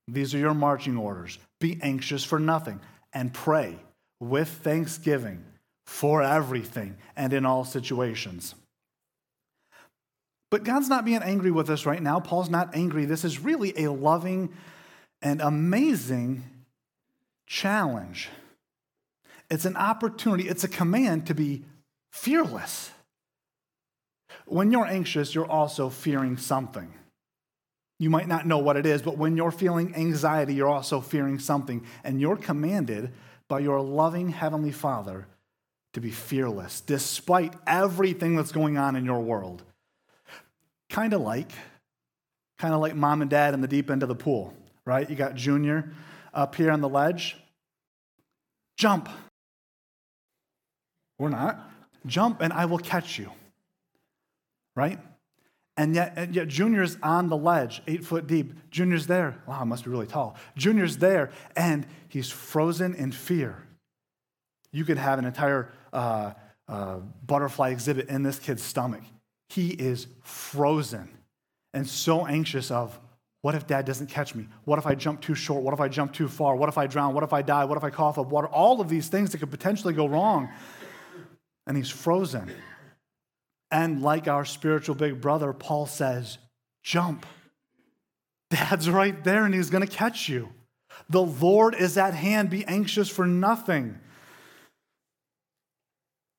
These 0.08 0.34
are 0.34 0.38
your 0.38 0.54
marching 0.54 0.96
orders. 0.96 1.38
Be 1.60 1.78
anxious 1.82 2.24
for 2.24 2.38
nothing 2.38 2.80
and 3.12 3.32
pray 3.32 3.76
with 4.20 4.48
thanksgiving 4.48 5.44
for 5.86 6.22
everything 6.22 6.96
and 7.16 7.32
in 7.32 7.44
all 7.44 7.64
situations. 7.64 8.54
But 10.50 10.64
God's 10.64 10.88
not 10.88 11.04
being 11.04 11.22
angry 11.22 11.50
with 11.50 11.70
us 11.70 11.86
right 11.86 12.02
now. 12.02 12.20
Paul's 12.20 12.50
not 12.50 12.74
angry. 12.74 13.04
This 13.04 13.24
is 13.24 13.38
really 13.38 13.72
a 13.84 13.90
loving 13.90 14.52
and 15.22 15.40
amazing 15.40 16.44
challenge. 17.46 18.28
It's 19.50 19.64
an 19.64 19.76
opportunity, 19.76 20.48
it's 20.48 20.64
a 20.64 20.68
command 20.68 21.26
to 21.26 21.34
be 21.34 21.64
fearless. 22.10 22.90
When 24.46 24.72
you're 24.72 24.86
anxious, 24.86 25.34
you're 25.34 25.50
also 25.50 25.88
fearing 25.88 26.36
something. 26.36 26.92
You 28.02 28.10
might 28.10 28.26
not 28.26 28.48
know 28.48 28.58
what 28.58 28.76
it 28.76 28.84
is, 28.84 29.00
but 29.00 29.16
when 29.16 29.36
you're 29.36 29.52
feeling 29.52 29.94
anxiety, 29.94 30.54
you're 30.54 30.66
also 30.66 31.00
fearing 31.00 31.38
something. 31.38 31.86
And 32.02 32.20
you're 32.20 32.36
commanded 32.36 33.12
by 33.46 33.60
your 33.60 33.80
loving 33.80 34.30
Heavenly 34.30 34.72
Father 34.72 35.28
to 35.92 36.00
be 36.00 36.10
fearless 36.10 36.80
despite 36.80 37.54
everything 37.64 38.34
that's 38.34 38.50
going 38.50 38.76
on 38.76 38.96
in 38.96 39.04
your 39.04 39.20
world. 39.20 39.62
Kind 40.90 41.12
of 41.12 41.20
like, 41.20 41.52
kind 42.58 42.74
of 42.74 42.80
like 42.80 42.96
mom 42.96 43.22
and 43.22 43.30
dad 43.30 43.54
in 43.54 43.60
the 43.60 43.68
deep 43.68 43.88
end 43.88 44.02
of 44.02 44.08
the 44.08 44.16
pool, 44.16 44.52
right? 44.84 45.08
You 45.08 45.14
got 45.14 45.36
Junior 45.36 45.92
up 46.34 46.56
here 46.56 46.72
on 46.72 46.80
the 46.80 46.88
ledge. 46.88 47.36
Jump. 48.76 49.08
We're 51.20 51.28
not. 51.28 51.70
Jump 52.04 52.40
and 52.40 52.52
I 52.52 52.64
will 52.64 52.78
catch 52.78 53.16
you. 53.16 53.30
Right? 54.74 54.98
And 55.82 55.96
yet, 55.96 56.12
and 56.14 56.32
yet 56.32 56.46
Junior's 56.46 56.96
on 57.02 57.28
the 57.28 57.36
ledge, 57.36 57.82
eight 57.88 58.04
foot 58.04 58.28
deep. 58.28 58.54
Junior's 58.70 59.08
there. 59.08 59.42
Wow, 59.48 59.64
must 59.64 59.82
be 59.82 59.90
really 59.90 60.06
tall. 60.06 60.36
Junior's 60.56 60.98
there, 60.98 61.32
and 61.56 61.84
he's 62.08 62.30
frozen 62.30 62.94
in 62.94 63.10
fear. 63.10 63.66
You 64.70 64.84
could 64.84 64.96
have 64.96 65.18
an 65.18 65.24
entire 65.24 65.72
uh, 65.92 66.34
uh, 66.68 66.98
butterfly 67.26 67.70
exhibit 67.70 68.08
in 68.08 68.22
this 68.22 68.38
kid's 68.38 68.62
stomach. 68.62 69.02
He 69.48 69.70
is 69.70 70.06
frozen 70.22 71.08
and 71.74 71.88
so 71.88 72.28
anxious 72.28 72.70
of 72.70 72.96
what 73.40 73.56
if 73.56 73.66
dad 73.66 73.84
doesn't 73.84 74.06
catch 74.06 74.36
me? 74.36 74.46
What 74.64 74.78
if 74.78 74.86
I 74.86 74.94
jump 74.94 75.20
too 75.20 75.34
short? 75.34 75.64
What 75.64 75.74
if 75.74 75.80
I 75.80 75.88
jump 75.88 76.12
too 76.12 76.28
far? 76.28 76.54
What 76.54 76.68
if 76.68 76.78
I 76.78 76.86
drown? 76.86 77.12
What 77.12 77.24
if 77.24 77.32
I 77.32 77.42
die? 77.42 77.64
What 77.64 77.76
if 77.76 77.82
I 77.82 77.90
cough 77.90 78.18
up 78.18 78.28
water? 78.28 78.46
All 78.46 78.80
of 78.80 78.88
these 78.88 79.08
things 79.08 79.32
that 79.32 79.38
could 79.38 79.50
potentially 79.50 79.94
go 79.94 80.06
wrong. 80.06 80.48
And 81.66 81.76
he's 81.76 81.90
frozen. 81.90 82.52
And 83.72 84.02
like 84.02 84.28
our 84.28 84.44
spiritual 84.44 84.94
big 84.94 85.22
brother, 85.22 85.54
Paul 85.54 85.86
says, 85.86 86.36
jump. 86.82 87.24
Dad's 88.50 88.90
right 88.90 89.24
there 89.24 89.46
and 89.46 89.54
he's 89.54 89.70
going 89.70 89.86
to 89.86 89.92
catch 89.92 90.28
you. 90.28 90.50
The 91.08 91.22
Lord 91.22 91.74
is 91.74 91.96
at 91.96 92.12
hand. 92.12 92.50
Be 92.50 92.66
anxious 92.66 93.08
for 93.08 93.26
nothing. 93.26 93.98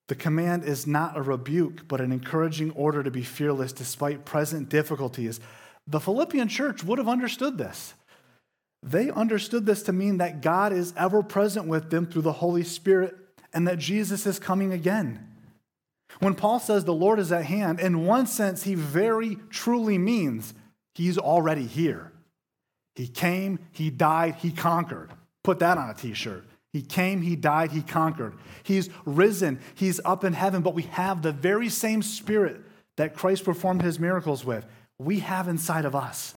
The 0.09 0.15
command 0.15 0.63
is 0.63 0.85
not 0.85 1.17
a 1.17 1.23
rebuke, 1.23 1.87
but 1.87 2.01
an 2.01 2.11
encouraging 2.11 2.69
order 2.71 3.01
to 3.01 3.09
be 3.09 3.23
fearless 3.23 3.73
despite 3.73 4.25
present 4.25 4.69
difficulties. 4.69 5.39
The 5.87 5.99
Philippian 5.99 6.49
church 6.49 6.83
would 6.83 6.99
have 6.99 7.07
understood 7.07 7.57
this. 7.57 7.95
They 8.83 9.09
understood 9.09 9.65
this 9.65 9.81
to 9.83 9.93
mean 9.93 10.19
that 10.19 10.41
God 10.41 10.71
is 10.71 10.93
ever 10.95 11.23
present 11.23 11.67
with 11.67 11.89
them 11.89 12.05
through 12.05 12.21
the 12.21 12.33
Holy 12.33 12.63
Spirit 12.63 13.15
and 13.53 13.67
that 13.67 13.79
Jesus 13.79 14.27
is 14.27 14.37
coming 14.37 14.71
again. 14.71 15.32
When 16.19 16.35
Paul 16.35 16.59
says 16.59 16.85
the 16.85 16.93
Lord 16.93 17.19
is 17.19 17.31
at 17.31 17.45
hand, 17.45 17.79
in 17.79 18.05
one 18.05 18.27
sense, 18.27 18.63
he 18.63 18.75
very 18.75 19.37
truly 19.49 19.97
means 19.97 20.53
he's 20.95 21.17
already 21.17 21.65
here. 21.65 22.11
He 22.95 23.07
came, 23.07 23.59
he 23.71 23.89
died, 23.89 24.35
he 24.35 24.51
conquered. 24.51 25.11
Put 25.43 25.59
that 25.59 25.77
on 25.77 25.89
a 25.89 25.93
t 25.93 26.13
shirt. 26.13 26.45
He 26.71 26.81
came, 26.81 27.21
he 27.21 27.35
died, 27.35 27.71
he 27.71 27.81
conquered. 27.81 28.33
He's 28.63 28.89
risen, 29.05 29.59
he's 29.75 29.99
up 30.05 30.23
in 30.23 30.33
heaven, 30.33 30.61
but 30.61 30.73
we 30.73 30.83
have 30.83 31.21
the 31.21 31.31
very 31.31 31.69
same 31.69 32.01
spirit 32.01 32.61
that 32.97 33.15
Christ 33.15 33.43
performed 33.43 33.81
his 33.81 33.99
miracles 33.99 34.43
with. 34.43 34.65
We 34.99 35.19
have 35.19 35.47
inside 35.47 35.85
of 35.85 35.95
us. 35.95 36.33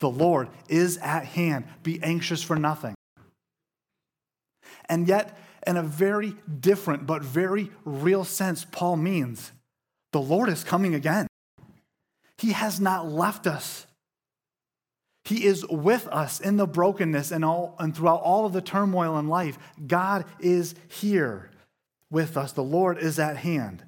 The 0.00 0.10
Lord 0.10 0.48
is 0.68 0.98
at 0.98 1.24
hand. 1.24 1.64
Be 1.82 2.02
anxious 2.02 2.42
for 2.42 2.56
nothing. 2.56 2.94
And 4.88 5.08
yet, 5.08 5.36
in 5.68 5.76
a 5.76 5.82
very 5.82 6.34
different 6.60 7.06
but 7.06 7.22
very 7.22 7.70
real 7.84 8.24
sense, 8.24 8.64
Paul 8.64 8.96
means 8.96 9.52
the 10.12 10.20
Lord 10.20 10.48
is 10.48 10.64
coming 10.64 10.94
again. 10.94 11.26
He 12.38 12.52
has 12.52 12.80
not 12.80 13.06
left 13.06 13.46
us. 13.46 13.86
He 15.24 15.44
is 15.44 15.66
with 15.68 16.08
us 16.08 16.40
in 16.40 16.56
the 16.56 16.66
brokenness 16.66 17.30
and, 17.30 17.44
all, 17.44 17.76
and 17.78 17.94
throughout 17.94 18.22
all 18.22 18.46
of 18.46 18.54
the 18.54 18.62
turmoil 18.62 19.18
in 19.18 19.28
life. 19.28 19.58
God 19.86 20.24
is 20.40 20.74
here 20.88 21.50
with 22.10 22.38
us. 22.38 22.52
The 22.52 22.62
Lord 22.62 22.96
is 22.96 23.18
at 23.18 23.36
hand. 23.36 23.84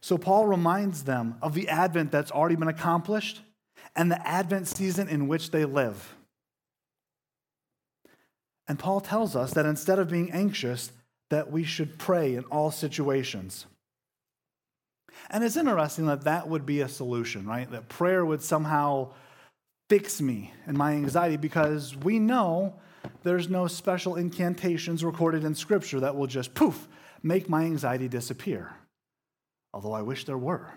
So 0.00 0.16
Paul 0.16 0.46
reminds 0.46 1.04
them 1.04 1.36
of 1.42 1.52
the 1.52 1.68
advent 1.68 2.10
that's 2.10 2.30
already 2.30 2.56
been 2.56 2.68
accomplished 2.68 3.42
and 3.94 4.10
the 4.10 4.26
advent 4.26 4.66
season 4.66 5.08
in 5.08 5.28
which 5.28 5.50
they 5.50 5.66
live. 5.66 6.14
And 8.68 8.78
Paul 8.78 9.00
tells 9.00 9.34
us 9.34 9.54
that 9.54 9.66
instead 9.66 9.98
of 9.98 10.10
being 10.10 10.30
anxious, 10.30 10.92
that 11.30 11.50
we 11.50 11.64
should 11.64 11.98
pray 11.98 12.34
in 12.34 12.44
all 12.44 12.70
situations. 12.70 13.66
And 15.30 15.42
it's 15.42 15.56
interesting 15.56 16.06
that 16.06 16.24
that 16.24 16.48
would 16.48 16.64
be 16.64 16.80
a 16.80 16.88
solution, 16.88 17.46
right? 17.46 17.70
That 17.70 17.88
prayer 17.88 18.24
would 18.24 18.42
somehow 18.42 19.12
fix 19.88 20.20
me 20.20 20.52
and 20.66 20.76
my 20.76 20.92
anxiety 20.92 21.36
because 21.36 21.96
we 21.96 22.18
know 22.18 22.74
there's 23.22 23.48
no 23.48 23.66
special 23.66 24.16
incantations 24.16 25.02
recorded 25.02 25.44
in 25.44 25.54
Scripture 25.54 26.00
that 26.00 26.16
will 26.16 26.26
just 26.26 26.54
poof, 26.54 26.88
make 27.22 27.48
my 27.48 27.64
anxiety 27.64 28.08
disappear. 28.08 28.70
Although 29.72 29.92
I 29.92 30.02
wish 30.02 30.24
there 30.24 30.38
were. 30.38 30.72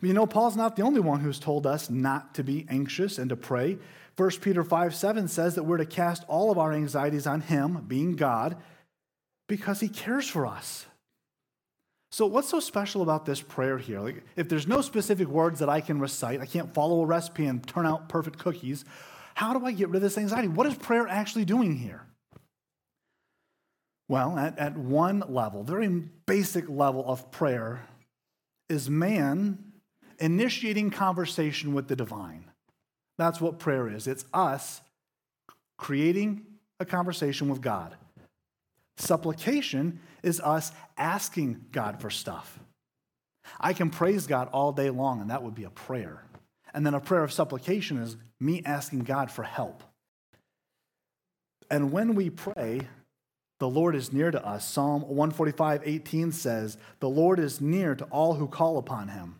But 0.00 0.08
you 0.08 0.14
know, 0.14 0.26
Paul's 0.26 0.56
not 0.56 0.76
the 0.76 0.82
only 0.82 1.00
one 1.00 1.20
who's 1.20 1.38
told 1.38 1.66
us 1.66 1.90
not 1.90 2.34
to 2.34 2.44
be 2.44 2.66
anxious 2.68 3.18
and 3.18 3.28
to 3.30 3.36
pray. 3.36 3.78
1 4.16 4.30
Peter 4.40 4.62
5 4.62 4.94
7 4.94 5.28
says 5.28 5.54
that 5.54 5.64
we're 5.64 5.78
to 5.78 5.86
cast 5.86 6.24
all 6.28 6.50
of 6.50 6.58
our 6.58 6.72
anxieties 6.72 7.26
on 7.26 7.40
Him, 7.40 7.84
being 7.86 8.16
God, 8.16 8.56
because 9.48 9.80
He 9.80 9.88
cares 9.88 10.28
for 10.28 10.46
us. 10.46 10.86
So, 12.12 12.26
what's 12.26 12.48
so 12.48 12.60
special 12.60 13.02
about 13.02 13.26
this 13.26 13.40
prayer 13.40 13.76
here? 13.76 13.98
Like, 14.00 14.22
if 14.36 14.48
there's 14.48 14.68
no 14.68 14.82
specific 14.82 15.26
words 15.26 15.58
that 15.58 15.68
I 15.68 15.80
can 15.80 15.98
recite, 15.98 16.40
I 16.40 16.46
can't 16.46 16.72
follow 16.72 17.02
a 17.02 17.06
recipe 17.06 17.46
and 17.46 17.66
turn 17.66 17.86
out 17.86 18.08
perfect 18.08 18.38
cookies. 18.38 18.84
How 19.34 19.58
do 19.58 19.66
I 19.66 19.72
get 19.72 19.88
rid 19.88 19.96
of 19.96 20.02
this 20.02 20.16
anxiety? 20.16 20.46
What 20.46 20.68
is 20.68 20.76
prayer 20.76 21.08
actually 21.08 21.44
doing 21.44 21.76
here? 21.76 22.06
Well, 24.08 24.38
at, 24.38 24.58
at 24.60 24.76
one 24.76 25.24
level, 25.28 25.64
very 25.64 25.88
basic 25.88 26.68
level 26.68 27.04
of 27.04 27.32
prayer, 27.32 27.84
is 28.68 28.88
man 28.88 29.58
initiating 30.18 30.90
conversation 30.90 31.74
with 31.74 31.88
the 31.88 31.96
divine. 31.96 32.44
That's 33.18 33.40
what 33.40 33.58
prayer 33.58 33.88
is. 33.88 34.06
It's 34.06 34.24
us 34.32 34.80
creating 35.76 36.42
a 36.80 36.84
conversation 36.84 37.48
with 37.48 37.60
God. 37.60 37.94
Supplication 38.96 40.00
is 40.22 40.40
us 40.40 40.72
asking 40.96 41.66
God 41.72 42.00
for 42.00 42.10
stuff. 42.10 42.58
I 43.60 43.72
can 43.72 43.90
praise 43.90 44.26
God 44.26 44.48
all 44.52 44.72
day 44.72 44.90
long, 44.90 45.20
and 45.20 45.30
that 45.30 45.42
would 45.42 45.54
be 45.54 45.64
a 45.64 45.70
prayer. 45.70 46.22
And 46.72 46.84
then 46.84 46.94
a 46.94 47.00
prayer 47.00 47.22
of 47.22 47.32
supplication 47.32 47.98
is 47.98 48.16
me 48.40 48.62
asking 48.64 49.00
God 49.00 49.30
for 49.30 49.42
help. 49.42 49.82
And 51.70 51.92
when 51.92 52.14
we 52.14 52.30
pray, 52.30 52.82
the 53.60 53.68
Lord 53.68 53.94
is 53.94 54.12
near 54.12 54.30
to 54.30 54.44
us. 54.44 54.68
Psalm 54.68 55.02
145, 55.02 55.82
18 55.84 56.32
says, 56.32 56.76
The 57.00 57.08
Lord 57.08 57.38
is 57.38 57.60
near 57.60 57.94
to 57.94 58.04
all 58.06 58.34
who 58.34 58.48
call 58.48 58.78
upon 58.78 59.08
him. 59.08 59.36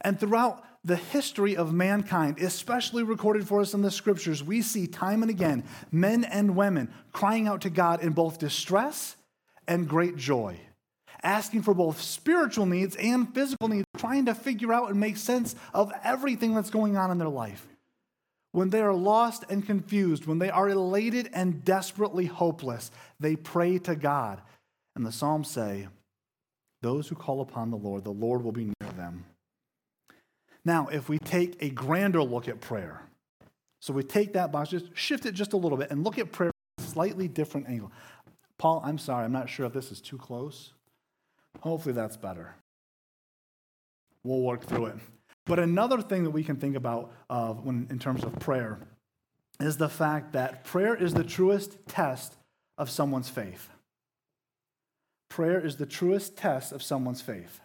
And 0.00 0.18
throughout 0.18 0.64
the 0.84 0.96
history 0.96 1.56
of 1.56 1.72
mankind, 1.72 2.38
especially 2.38 3.02
recorded 3.02 3.46
for 3.46 3.60
us 3.60 3.74
in 3.74 3.82
the 3.82 3.90
scriptures, 3.90 4.42
we 4.42 4.62
see 4.62 4.86
time 4.86 5.22
and 5.22 5.30
again 5.30 5.64
men 5.92 6.24
and 6.24 6.56
women 6.56 6.92
crying 7.12 7.46
out 7.46 7.62
to 7.62 7.70
God 7.70 8.02
in 8.02 8.12
both 8.12 8.38
distress 8.38 9.16
and 9.68 9.88
great 9.88 10.16
joy, 10.16 10.58
asking 11.22 11.62
for 11.62 11.74
both 11.74 12.00
spiritual 12.00 12.66
needs 12.66 12.96
and 12.96 13.32
physical 13.34 13.68
needs, 13.68 13.84
trying 13.98 14.24
to 14.26 14.34
figure 14.34 14.72
out 14.72 14.90
and 14.90 14.98
make 14.98 15.16
sense 15.16 15.54
of 15.74 15.92
everything 16.02 16.54
that's 16.54 16.70
going 16.70 16.96
on 16.96 17.10
in 17.10 17.18
their 17.18 17.28
life. 17.28 17.66
When 18.52 18.70
they 18.70 18.80
are 18.80 18.94
lost 18.94 19.44
and 19.48 19.64
confused, 19.64 20.26
when 20.26 20.38
they 20.40 20.50
are 20.50 20.68
elated 20.68 21.30
and 21.32 21.64
desperately 21.64 22.26
hopeless, 22.26 22.90
they 23.20 23.36
pray 23.36 23.78
to 23.80 23.94
God. 23.94 24.40
And 24.96 25.06
the 25.06 25.12
Psalms 25.12 25.48
say, 25.48 25.86
Those 26.82 27.06
who 27.06 27.14
call 27.14 27.42
upon 27.42 27.70
the 27.70 27.76
Lord, 27.76 28.02
the 28.02 28.10
Lord 28.10 28.42
will 28.42 28.50
be 28.50 28.64
near. 28.64 28.89
Now, 30.64 30.88
if 30.88 31.08
we 31.08 31.18
take 31.18 31.62
a 31.62 31.70
grander 31.70 32.22
look 32.22 32.48
at 32.48 32.60
prayer, 32.60 33.02
so 33.80 33.94
we 33.94 34.02
take 34.02 34.34
that 34.34 34.52
box, 34.52 34.70
just 34.70 34.94
shift 34.94 35.24
it 35.26 35.32
just 35.32 35.52
a 35.52 35.56
little 35.56 35.78
bit 35.78 35.90
and 35.90 36.04
look 36.04 36.18
at 36.18 36.32
prayer 36.32 36.50
from 36.76 36.84
a 36.84 36.88
slightly 36.88 37.28
different 37.28 37.68
angle. 37.68 37.90
Paul, 38.58 38.82
I'm 38.84 38.98
sorry, 38.98 39.24
I'm 39.24 39.32
not 39.32 39.48
sure 39.48 39.66
if 39.66 39.72
this 39.72 39.90
is 39.90 40.00
too 40.00 40.18
close. 40.18 40.72
Hopefully 41.60 41.94
that's 41.94 42.16
better. 42.16 42.54
We'll 44.22 44.42
work 44.42 44.64
through 44.64 44.86
it. 44.86 44.96
But 45.46 45.58
another 45.58 46.02
thing 46.02 46.24
that 46.24 46.30
we 46.30 46.44
can 46.44 46.56
think 46.56 46.76
about 46.76 47.12
uh, 47.30 47.54
when, 47.54 47.86
in 47.90 47.98
terms 47.98 48.22
of 48.22 48.38
prayer 48.38 48.78
is 49.60 49.78
the 49.78 49.88
fact 49.88 50.32
that 50.32 50.64
prayer 50.64 50.94
is 50.94 51.14
the 51.14 51.24
truest 51.24 51.78
test 51.88 52.36
of 52.76 52.90
someone's 52.90 53.28
faith. 53.28 53.70
Prayer 55.30 55.64
is 55.64 55.76
the 55.76 55.86
truest 55.86 56.36
test 56.36 56.72
of 56.72 56.82
someone's 56.82 57.22
faith. 57.22 57.60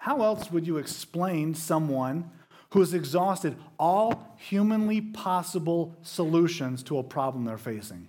How 0.00 0.22
else 0.22 0.50
would 0.50 0.66
you 0.66 0.78
explain 0.78 1.54
someone 1.54 2.30
who 2.70 2.80
has 2.80 2.94
exhausted 2.94 3.54
all 3.78 4.34
humanly 4.38 5.02
possible 5.02 5.94
solutions 6.00 6.82
to 6.84 6.96
a 6.96 7.02
problem 7.02 7.44
they're 7.44 7.58
facing 7.58 8.08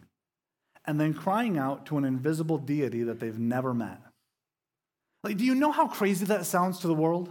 and 0.85 0.97
then 0.97 1.13
crying 1.13 1.57
out 1.57 1.85
to 1.87 1.97
an 1.97 2.05
invisible 2.05 2.57
deity 2.57 3.03
that 3.03 3.19
they've 3.19 3.37
never 3.37 3.73
met? 3.73 3.99
Like, 5.25 5.35
do 5.35 5.43
you 5.43 5.53
know 5.53 5.73
how 5.73 5.89
crazy 5.89 6.23
that 6.25 6.45
sounds 6.45 6.79
to 6.79 6.87
the 6.87 6.93
world? 6.93 7.29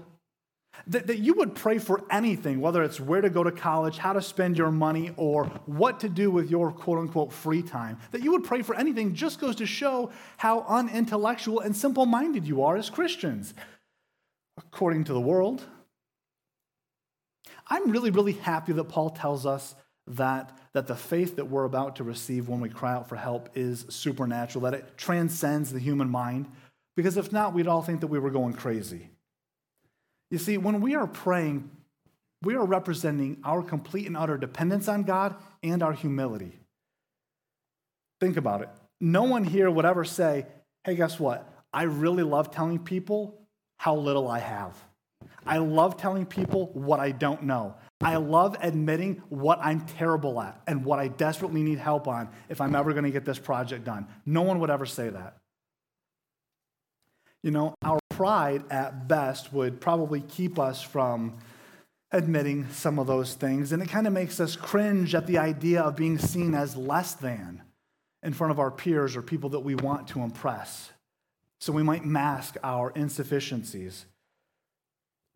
That, 0.89 1.07
that 1.07 1.19
you 1.19 1.33
would 1.35 1.55
pray 1.55 1.79
for 1.79 2.05
anything, 2.11 2.61
whether 2.61 2.83
it's 2.83 3.01
where 3.01 3.23
to 3.23 3.31
go 3.31 3.43
to 3.43 3.51
college, 3.51 3.97
how 3.97 4.13
to 4.13 4.21
spend 4.21 4.59
your 4.59 4.71
money, 4.71 5.13
or 5.17 5.47
what 5.65 6.01
to 6.01 6.09
do 6.09 6.31
with 6.31 6.51
your 6.51 6.71
quote 6.71 6.99
unquote 6.99 7.33
free 7.33 7.63
time. 7.63 7.97
That 8.11 8.23
you 8.23 8.33
would 8.33 8.45
pray 8.45 8.61
for 8.61 8.77
anything 8.77 9.15
just 9.15 9.41
goes 9.41 9.57
to 9.57 9.67
show 9.67 10.11
how 10.37 10.67
unintellectual 10.69 11.61
and 11.61 11.75
simple 11.75 12.05
minded 12.05 12.47
you 12.47 12.63
are 12.63 12.77
as 12.77 12.91
Christians 12.91 13.55
according 14.67 15.05
to 15.05 15.13
the 15.13 15.21
world. 15.21 15.63
I'm 17.69 17.91
really, 17.91 18.11
really 18.11 18.33
happy 18.33 18.73
that 18.73 18.85
Paul 18.85 19.11
tells 19.11 19.47
us 19.47 19.75
that, 20.07 20.59
that 20.73 20.87
the 20.87 20.97
faith 20.97 21.37
that 21.37 21.47
we're 21.47 21.65
about 21.65 21.97
to 21.97 22.05
receive 22.05 22.49
when 22.49 22.61
we 22.61 22.69
cry 22.69 22.93
out 22.95 23.09
for 23.09 23.17
help 23.17 23.51
is 23.55 23.87
supernatural, 23.89 24.65
that 24.65 24.75
it 24.75 24.99
transcends 24.99 25.73
the 25.73 25.79
human 25.79 26.11
mind, 26.11 26.51
because 26.97 27.17
if 27.17 27.33
not, 27.33 27.55
we'd 27.55 27.69
all 27.69 27.83
think 27.83 28.01
that 28.01 28.09
we 28.09 28.19
were 28.19 28.31
going 28.31 28.53
crazy. 28.53 29.11
You 30.31 30.39
see, 30.39 30.59
when 30.59 30.81
we 30.81 30.95
are 30.95 31.07
praying, 31.07 31.71
we 32.43 32.55
are 32.55 32.65
representing 32.65 33.39
our 33.45 33.63
complete 33.63 34.07
and 34.07 34.17
utter 34.17 34.37
dependence 34.37 34.89
on 34.89 35.05
God 35.05 35.37
and 35.63 35.83
our 35.83 35.93
humility. 35.93 36.59
Think 38.21 38.37
about 38.37 38.63
it. 38.63 38.69
No 39.01 39.23
one 39.23 39.45
here 39.45 39.71
would 39.71 39.85
ever 39.85 40.05
say, 40.05 40.47
hey, 40.85 40.95
guess 40.95 41.19
what? 41.19 41.49
I 41.73 41.85
really 41.85 42.23
love 42.23 42.51
telling 42.51 42.79
people 42.79 43.40
how 43.81 43.97
little 43.97 44.29
I 44.29 44.41
have. 44.41 44.77
I 45.47 45.57
love 45.57 45.97
telling 45.97 46.27
people 46.27 46.67
what 46.75 47.01
I 47.01 47.13
don't 47.13 47.45
know. 47.45 47.77
I 48.03 48.17
love 48.17 48.55
admitting 48.61 49.23
what 49.31 49.59
I'm 49.63 49.81
terrible 49.87 50.39
at 50.43 50.61
and 50.67 50.85
what 50.85 50.99
I 50.99 51.09
desperately 51.09 51.63
need 51.63 51.79
help 51.79 52.07
on 52.07 52.29
if 52.51 52.61
I'm 52.61 52.75
ever 52.75 52.93
going 52.93 53.07
to 53.07 53.11
get 53.11 53.25
this 53.25 53.39
project 53.39 53.85
done. 53.85 54.07
No 54.27 54.43
one 54.43 54.61
would 54.61 54.69
ever 54.69 54.85
say 54.85 55.09
that. 55.09 55.39
You 57.43 57.53
know, 57.53 57.75
our 57.81 57.99
pride 58.11 58.65
at 58.71 59.09
best 59.09 59.51
would 59.51 59.81
probably 59.81 60.21
keep 60.21 60.59
us 60.59 60.83
from 60.83 61.39
admitting 62.13 62.69
some 62.73 62.99
of 62.99 63.07
those 63.07 63.33
things, 63.33 63.73
and 63.73 63.83
it 63.83 63.89
kind 63.89 64.07
of 64.07 64.13
makes 64.13 64.41
us 64.41 64.57
cringe 64.57 65.15
at 65.15 65.27
the 65.27 65.39
idea 65.39 65.81
of 65.81 65.97
being 65.97 66.19
seen 66.19 66.55
as 66.55 66.77
less 66.77 67.15
than 67.15 67.63
in 68.23 68.35
front 68.35 68.51
of 68.51 68.61
our 68.61 68.71
peers 68.71 69.17
or 69.17 69.23
people 69.23 69.49
that 69.49 69.61
we 69.61 69.75
want 69.75 70.07
to 70.09 70.21
impress 70.21 70.91
so 71.61 71.73
we 71.73 71.83
might 71.83 72.05
mask 72.05 72.57
our 72.63 72.91
insufficiencies. 72.93 74.07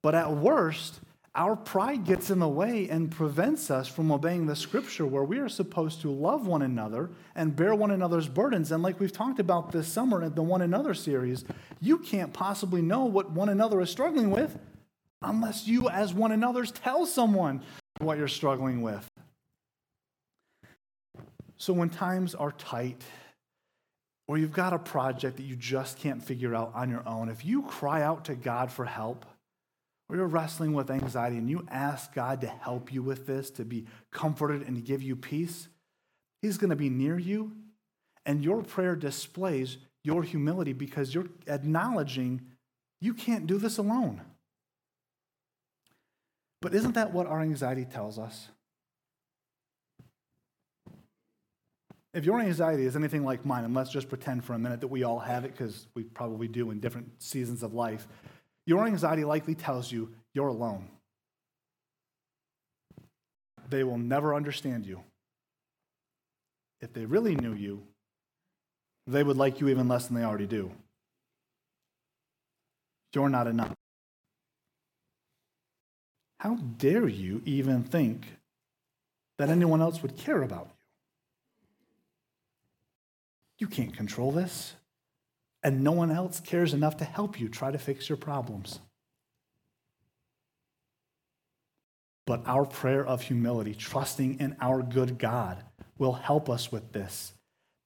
But 0.03 0.15
at 0.15 0.33
worst, 0.33 1.01
our 1.35 1.57
pride 1.57 2.05
gets 2.05 2.31
in 2.31 2.39
the 2.39 2.49
way 2.49 2.89
and 2.89 3.11
prevents 3.11 3.71
us 3.71 3.89
from 3.89 4.13
obeying 4.13 4.47
the 4.47 4.55
scripture 4.55 5.05
where 5.05 5.25
we 5.25 5.39
are 5.39 5.49
supposed 5.49 6.01
to 6.03 6.11
love 6.11 6.47
one 6.47 6.63
another 6.63 7.11
and 7.35 7.57
bear 7.57 7.75
one 7.75 7.91
another's 7.91 8.29
burdens. 8.29 8.71
And 8.71 8.83
like 8.83 9.01
we've 9.01 9.13
talked 9.13 9.41
about 9.41 9.73
this 9.73 9.89
summer 9.89 10.23
in 10.23 10.35
the 10.35 10.43
One 10.43 10.63
Another 10.63 10.95
series, 10.95 11.45
you 11.81 11.99
can't 11.99 12.33
possibly 12.33 12.83
know 12.83 13.05
what 13.05 13.33
one 13.33 13.49
another 13.49 13.81
is 13.81 13.91
struggling 13.91 14.31
with 14.31 14.59
unless 15.23 15.67
you, 15.67 15.89
as 15.89 16.15
one 16.15 16.33
another's, 16.33 16.71
tell 16.71 17.05
someone 17.07 17.63
what 17.99 18.19
you're 18.19 18.29
struggling 18.29 18.83
with. 18.83 19.09
So 21.57 21.73
when 21.73 21.89
times 21.89 22.35
are 22.35 22.53
tight 22.53 23.03
or 24.27 24.39
you've 24.39 24.53
got 24.53 24.73
a 24.73 24.79
project 24.79 25.37
that 25.37 25.43
you 25.43 25.57
just 25.57 25.99
can't 25.99 26.23
figure 26.23 26.55
out 26.55 26.73
on 26.75 26.89
your 26.89 27.07
own, 27.07 27.29
if 27.29 27.45
you 27.45 27.63
cry 27.63 28.03
out 28.03 28.25
to 28.27 28.35
God 28.35 28.71
for 28.71 28.85
help, 28.85 29.27
or 30.09 30.17
you're 30.17 30.27
wrestling 30.27 30.73
with 30.73 30.91
anxiety 30.91 31.39
and 31.39 31.49
you 31.49 31.67
ask 31.71 32.13
God 32.15 32.41
to 32.43 32.47
help 32.47 32.93
you 32.93 33.03
with 33.03 33.27
this, 33.27 33.51
to 33.53 33.65
be 33.65 33.87
comforted 34.11 34.67
and 34.67 34.77
to 34.77 34.83
give 34.83 35.03
you 35.03 35.17
peace, 35.17 35.69
He's 36.43 36.59
going 36.59 36.71
to 36.71 36.77
be 36.77 36.91
near 36.91 37.19
you. 37.19 37.53
And 38.27 38.45
your 38.45 38.63
prayer 38.63 38.97
displays 38.97 39.79
your 40.03 40.23
humility 40.23 40.73
because 40.73 41.15
you're 41.15 41.29
acknowledging 41.47 42.43
you 43.01 43.15
can't 43.15 43.47
do 43.47 43.59
this 43.59 43.79
alone. 43.79 44.23
But 46.61 46.75
isn't 46.75 46.95
that 46.95 47.13
what 47.13 47.27
our 47.27 47.41
anxiety 47.41 47.85
tells 47.85 48.19
us? 48.19 48.49
If 52.15 52.25
your 52.25 52.39
anxiety 52.39 52.87
is 52.87 52.95
anything 52.95 53.25
like 53.25 53.45
mine, 53.45 53.65
and 53.65 53.75
let's 53.75 53.91
just 53.91 54.09
pretend 54.09 54.45
for 54.45 54.53
a 54.53 54.59
minute 54.59 54.81
that 54.81 54.89
we 54.89 55.03
all 55.03 55.19
have 55.19 55.45
it 55.45 55.51
because 55.51 55.89
we 55.97 56.05
probably 56.05 56.47
do 56.47 56.71
in 56.71 56.79
different 56.79 57.21
seasons 57.21 57.65
of 57.65 57.75
life, 57.75 58.07
your 58.67 58.87
anxiety 58.87 59.25
likely 59.25 59.57
tells 59.57 59.91
you 59.91 60.15
you're 60.33 60.47
alone. 60.47 60.89
They 63.69 63.83
will 63.83 63.99
never 63.99 64.33
understand 64.33 64.87
you. 64.87 65.01
If 66.81 66.93
they 66.93 67.05
really 67.05 67.35
knew 67.35 67.53
you, 67.53 67.83
they 69.09 69.25
would 69.25 69.37
like 69.37 69.61
you 69.61 69.69
even 69.69 69.89
less 69.89 70.07
than 70.07 70.17
they 70.17 70.25
already 70.25 70.47
do. 70.47 70.71
You're 73.13 73.29
not 73.29 73.49
enough. 73.49 73.75
How 76.39 76.55
dare 76.55 77.09
you 77.09 77.43
even 77.45 77.83
think 77.83 78.39
that 79.39 79.51
anyone 79.51 79.81
else 79.81 80.01
would 80.03 80.17
care 80.17 80.43
about 80.43 80.74
you? 83.65 83.69
Can't 83.69 83.97
control 83.97 84.31
this. 84.31 84.75
And 85.63 85.83
no 85.83 85.93
one 85.93 86.11
else 86.11 86.41
cares 86.41 86.75
enough 86.75 86.99
to 86.99 87.05
help 87.05 87.41
you 87.41 87.49
try 87.49 87.71
to 87.71 87.79
fix 87.79 88.09
your 88.09 88.19
problems. 88.19 88.81
But 92.27 92.43
our 92.47 92.65
prayer 92.65 93.05
of 93.05 93.23
humility, 93.23 93.75
trusting 93.75 94.41
in 94.41 94.57
our 94.61 94.83
good 94.83 95.19
God, 95.19 95.63
will 95.99 96.13
help 96.13 96.51
us 96.51 96.71
with 96.71 96.93
this 96.93 97.33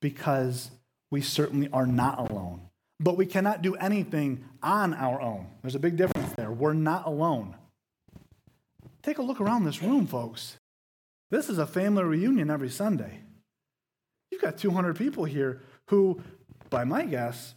because 0.01 0.71
we 1.11 1.21
certainly 1.21 1.69
are 1.73 1.87
not 1.87 2.31
alone. 2.31 2.63
But 3.01 3.17
we 3.17 3.27
cannot 3.27 3.63
do 3.63 3.75
anything 3.77 4.45
on 4.63 4.95
our 4.95 5.21
own. 5.21 5.47
There's 5.63 5.77
a 5.77 5.81
big 5.81 5.97
difference 5.97 6.33
there. 6.35 6.51
We're 6.51 6.73
not 6.73 7.07
alone. 7.07 7.55
Take 9.03 9.19
a 9.19 9.23
look 9.23 9.41
around 9.41 9.65
this 9.65 9.83
room, 9.83 10.07
folks. 10.07 10.57
This 11.31 11.49
is 11.49 11.59
a 11.59 11.67
family 11.67 12.03
reunion 12.03 12.51
every 12.51 12.71
Sunday. 12.71 13.21
You've 14.31 14.43
got 14.43 14.59
200 14.59 14.97
people 14.97 15.25
here 15.25 15.63
who, 15.89 16.21
by 16.71 16.85
my 16.85 17.05
guess, 17.05 17.55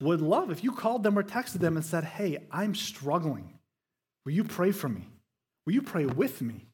would 0.00 0.20
love 0.20 0.50
if 0.50 0.62
you 0.62 0.72
called 0.72 1.02
them 1.02 1.18
or 1.18 1.22
texted 1.22 1.58
them 1.58 1.76
and 1.76 1.84
said, 1.84 2.04
Hey, 2.04 2.38
I'm 2.50 2.74
struggling. 2.74 3.58
Will 4.24 4.32
you 4.32 4.44
pray 4.44 4.72
for 4.72 4.88
me? 4.88 5.08
Will 5.64 5.74
you 5.74 5.82
pray 5.82 6.06
with 6.06 6.42
me? 6.42 6.66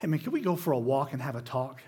Hey, 0.00 0.08
man, 0.08 0.20
can 0.20 0.32
we 0.32 0.40
go 0.40 0.56
for 0.56 0.72
a 0.72 0.78
walk 0.78 1.12
and 1.12 1.22
have 1.22 1.36
a 1.36 1.40
talk? 1.40 1.80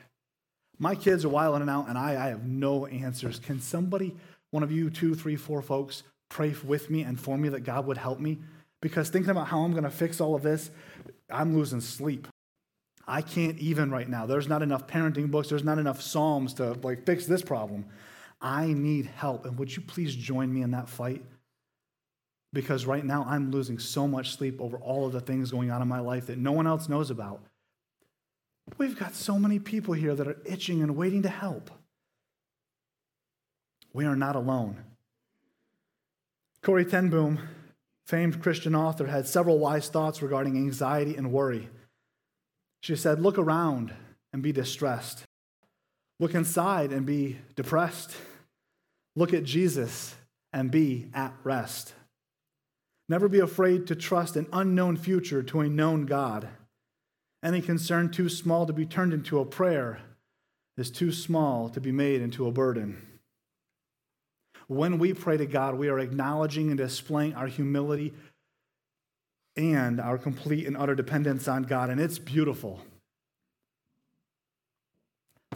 My 0.78 0.94
kids 0.94 1.24
are 1.24 1.28
wild 1.28 1.60
and 1.60 1.68
out, 1.68 1.88
and 1.88 1.98
I, 1.98 2.10
I 2.12 2.28
have 2.28 2.44
no 2.44 2.86
answers. 2.86 3.38
Can 3.38 3.60
somebody, 3.60 4.16
one 4.50 4.62
of 4.62 4.72
you, 4.72 4.90
two, 4.90 5.14
three, 5.14 5.36
four 5.36 5.60
folks, 5.60 6.04
pray 6.28 6.54
with 6.64 6.88
me 6.88 7.02
and 7.02 7.18
for 7.18 7.36
me 7.36 7.48
that 7.50 7.60
God 7.60 7.86
would 7.86 7.98
help 7.98 8.20
me? 8.20 8.38
Because 8.80 9.10
thinking 9.10 9.30
about 9.30 9.48
how 9.48 9.60
I'm 9.60 9.72
going 9.72 9.84
to 9.84 9.90
fix 9.90 10.20
all 10.20 10.34
of 10.34 10.42
this, 10.42 10.70
I'm 11.30 11.56
losing 11.56 11.80
sleep. 11.80 12.28
I 13.08 13.22
can't 13.22 13.58
even 13.58 13.90
right 13.90 14.08
now. 14.08 14.26
There's 14.26 14.48
not 14.48 14.62
enough 14.62 14.86
parenting 14.86 15.30
books, 15.30 15.48
there's 15.48 15.64
not 15.64 15.78
enough 15.78 16.02
Psalms 16.02 16.52
to 16.54 16.74
like 16.82 17.06
fix 17.06 17.24
this 17.24 17.42
problem. 17.42 17.86
I 18.40 18.66
need 18.66 19.06
help. 19.06 19.46
And 19.46 19.58
would 19.58 19.74
you 19.74 19.82
please 19.82 20.14
join 20.14 20.52
me 20.52 20.62
in 20.62 20.72
that 20.72 20.88
fight? 20.88 21.24
Because 22.52 22.86
right 22.86 23.04
now 23.04 23.26
I'm 23.28 23.50
losing 23.50 23.78
so 23.78 24.06
much 24.06 24.36
sleep 24.36 24.60
over 24.60 24.76
all 24.76 25.06
of 25.06 25.12
the 25.12 25.20
things 25.20 25.50
going 25.50 25.70
on 25.70 25.82
in 25.82 25.88
my 25.88 26.00
life 26.00 26.26
that 26.26 26.38
no 26.38 26.52
one 26.52 26.66
else 26.66 26.88
knows 26.88 27.10
about. 27.10 27.40
We've 28.76 28.98
got 28.98 29.14
so 29.14 29.38
many 29.38 29.58
people 29.58 29.94
here 29.94 30.14
that 30.14 30.28
are 30.28 30.36
itching 30.44 30.82
and 30.82 30.94
waiting 30.94 31.22
to 31.22 31.28
help. 31.30 31.70
We 33.94 34.04
are 34.04 34.16
not 34.16 34.36
alone. 34.36 34.84
Corrie 36.62 36.84
ten 36.84 37.08
Boom, 37.08 37.38
famed 38.06 38.42
Christian 38.42 38.74
author, 38.74 39.06
had 39.06 39.26
several 39.26 39.58
wise 39.58 39.88
thoughts 39.88 40.20
regarding 40.20 40.56
anxiety 40.56 41.16
and 41.16 41.32
worry. 41.32 41.70
She 42.80 42.96
said, 42.96 43.20
Look 43.20 43.38
around 43.38 43.92
and 44.32 44.42
be 44.42 44.52
distressed. 44.52 45.24
Look 46.20 46.34
inside 46.34 46.92
and 46.92 47.06
be 47.06 47.38
depressed. 47.54 48.16
Look 49.14 49.32
at 49.32 49.44
Jesus 49.44 50.14
and 50.52 50.70
be 50.70 51.08
at 51.14 51.34
rest. 51.44 51.94
Never 53.08 53.28
be 53.28 53.40
afraid 53.40 53.86
to 53.86 53.96
trust 53.96 54.36
an 54.36 54.46
unknown 54.52 54.96
future 54.96 55.42
to 55.44 55.60
a 55.60 55.68
known 55.68 56.06
God. 56.06 56.48
Any 57.42 57.60
concern 57.60 58.10
too 58.10 58.28
small 58.28 58.66
to 58.66 58.72
be 58.72 58.84
turned 58.84 59.12
into 59.12 59.38
a 59.38 59.46
prayer 59.46 60.00
is 60.76 60.90
too 60.90 61.12
small 61.12 61.68
to 61.70 61.80
be 61.80 61.92
made 61.92 62.20
into 62.20 62.46
a 62.46 62.52
burden. 62.52 63.04
When 64.66 64.98
we 64.98 65.14
pray 65.14 65.36
to 65.36 65.46
God, 65.46 65.76
we 65.76 65.88
are 65.88 65.98
acknowledging 65.98 66.68
and 66.68 66.76
displaying 66.76 67.34
our 67.34 67.46
humility 67.46 68.12
and 69.58 70.00
our 70.00 70.16
complete 70.16 70.66
and 70.66 70.76
utter 70.76 70.94
dependence 70.94 71.48
on 71.48 71.64
God, 71.64 71.90
and 71.90 72.00
it's 72.00 72.18
beautiful. 72.18 72.80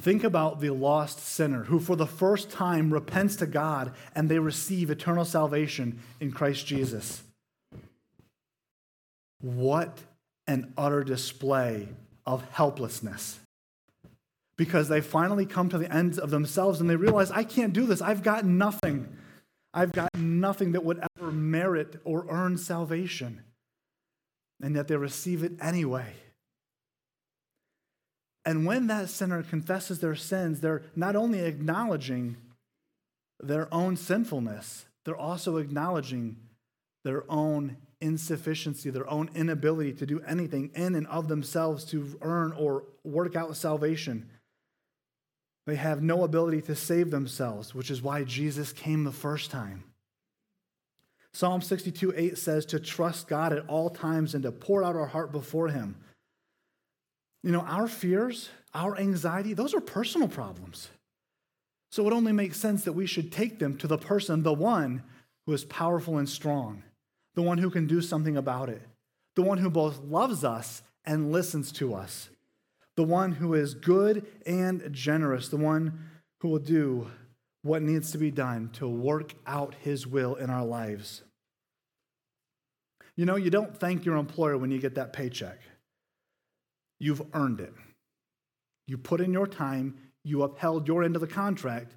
Think 0.00 0.24
about 0.24 0.60
the 0.60 0.70
lost 0.70 1.20
sinner 1.20 1.64
who, 1.64 1.78
for 1.78 1.94
the 1.94 2.06
first 2.06 2.50
time, 2.50 2.92
repents 2.92 3.36
to 3.36 3.46
God 3.46 3.92
and 4.16 4.28
they 4.28 4.40
receive 4.40 4.90
eternal 4.90 5.24
salvation 5.24 6.00
in 6.18 6.32
Christ 6.32 6.66
Jesus. 6.66 7.22
What 9.40 10.00
an 10.48 10.72
utter 10.76 11.04
display 11.04 11.88
of 12.26 12.42
helplessness. 12.50 13.38
Because 14.56 14.88
they 14.88 15.00
finally 15.00 15.46
come 15.46 15.68
to 15.68 15.78
the 15.78 15.92
ends 15.94 16.18
of 16.18 16.30
themselves 16.30 16.80
and 16.80 16.90
they 16.90 16.96
realize, 16.96 17.30
I 17.30 17.44
can't 17.44 17.72
do 17.72 17.86
this. 17.86 18.02
I've 18.02 18.24
got 18.24 18.44
nothing. 18.44 19.16
I've 19.72 19.92
got 19.92 20.12
nothing 20.16 20.72
that 20.72 20.84
would 20.84 21.04
ever 21.16 21.30
merit 21.30 22.00
or 22.04 22.26
earn 22.28 22.58
salvation 22.58 23.42
and 24.62 24.76
yet 24.76 24.88
they 24.88 24.96
receive 24.96 25.42
it 25.42 25.52
anyway. 25.60 26.14
And 28.44 28.64
when 28.64 28.86
that 28.86 29.08
sinner 29.08 29.42
confesses 29.42 30.00
their 30.00 30.16
sins, 30.16 30.60
they're 30.60 30.82
not 30.96 31.16
only 31.16 31.40
acknowledging 31.40 32.36
their 33.40 33.72
own 33.74 33.96
sinfulness, 33.96 34.86
they're 35.04 35.16
also 35.16 35.56
acknowledging 35.56 36.36
their 37.04 37.24
own 37.28 37.76
insufficiency, 38.00 38.90
their 38.90 39.08
own 39.10 39.30
inability 39.34 39.92
to 39.94 40.06
do 40.06 40.20
anything 40.26 40.70
in 40.74 40.94
and 40.94 41.06
of 41.08 41.28
themselves 41.28 41.84
to 41.86 42.18
earn 42.22 42.52
or 42.52 42.84
work 43.04 43.36
out 43.36 43.56
salvation. 43.56 44.28
They 45.66 45.76
have 45.76 46.02
no 46.02 46.24
ability 46.24 46.62
to 46.62 46.74
save 46.74 47.10
themselves, 47.10 47.74
which 47.74 47.90
is 47.90 48.02
why 48.02 48.24
Jesus 48.24 48.72
came 48.72 49.04
the 49.04 49.12
first 49.12 49.50
time. 49.50 49.84
Psalm 51.34 51.62
62 51.62 52.12
8 52.14 52.38
says 52.38 52.66
to 52.66 52.80
trust 52.80 53.28
God 53.28 53.52
at 53.52 53.66
all 53.68 53.88
times 53.90 54.34
and 54.34 54.42
to 54.42 54.52
pour 54.52 54.84
out 54.84 54.96
our 54.96 55.06
heart 55.06 55.32
before 55.32 55.68
Him. 55.68 55.96
You 57.42 57.52
know, 57.52 57.60
our 57.60 57.88
fears, 57.88 58.50
our 58.74 58.98
anxiety, 58.98 59.54
those 59.54 59.74
are 59.74 59.80
personal 59.80 60.28
problems. 60.28 60.88
So 61.90 62.06
it 62.06 62.12
only 62.12 62.32
makes 62.32 62.58
sense 62.58 62.84
that 62.84 62.92
we 62.92 63.06
should 63.06 63.32
take 63.32 63.58
them 63.58 63.76
to 63.78 63.86
the 63.86 63.98
person, 63.98 64.42
the 64.42 64.52
one 64.52 65.02
who 65.46 65.52
is 65.52 65.64
powerful 65.64 66.18
and 66.18 66.28
strong, 66.28 66.82
the 67.34 67.42
one 67.42 67.58
who 67.58 67.70
can 67.70 67.86
do 67.86 68.00
something 68.00 68.36
about 68.36 68.68
it, 68.68 68.82
the 69.34 69.42
one 69.42 69.58
who 69.58 69.70
both 69.70 70.00
loves 70.02 70.44
us 70.44 70.82
and 71.04 71.32
listens 71.32 71.72
to 71.72 71.94
us, 71.94 72.30
the 72.96 73.02
one 73.02 73.32
who 73.32 73.54
is 73.54 73.74
good 73.74 74.26
and 74.46 74.92
generous, 74.92 75.48
the 75.48 75.56
one 75.56 76.08
who 76.40 76.48
will 76.48 76.58
do 76.58 77.10
what 77.62 77.82
needs 77.82 78.10
to 78.12 78.18
be 78.18 78.30
done 78.30 78.70
to 78.74 78.88
work 78.88 79.34
out 79.46 79.74
His 79.80 80.06
will 80.06 80.34
in 80.34 80.50
our 80.50 80.64
lives. 80.64 81.22
You 83.16 83.26
know, 83.26 83.36
you 83.36 83.50
don't 83.50 83.76
thank 83.76 84.04
your 84.04 84.16
employer 84.16 84.56
when 84.56 84.70
you 84.70 84.78
get 84.78 84.94
that 84.94 85.12
paycheck. 85.12 85.60
You've 86.98 87.22
earned 87.34 87.60
it. 87.60 87.74
You 88.86 88.98
put 88.98 89.20
in 89.20 89.32
your 89.32 89.46
time, 89.46 89.96
you 90.24 90.42
upheld 90.42 90.88
your 90.88 91.04
end 91.04 91.14
of 91.14 91.20
the 91.20 91.26
contract. 91.26 91.94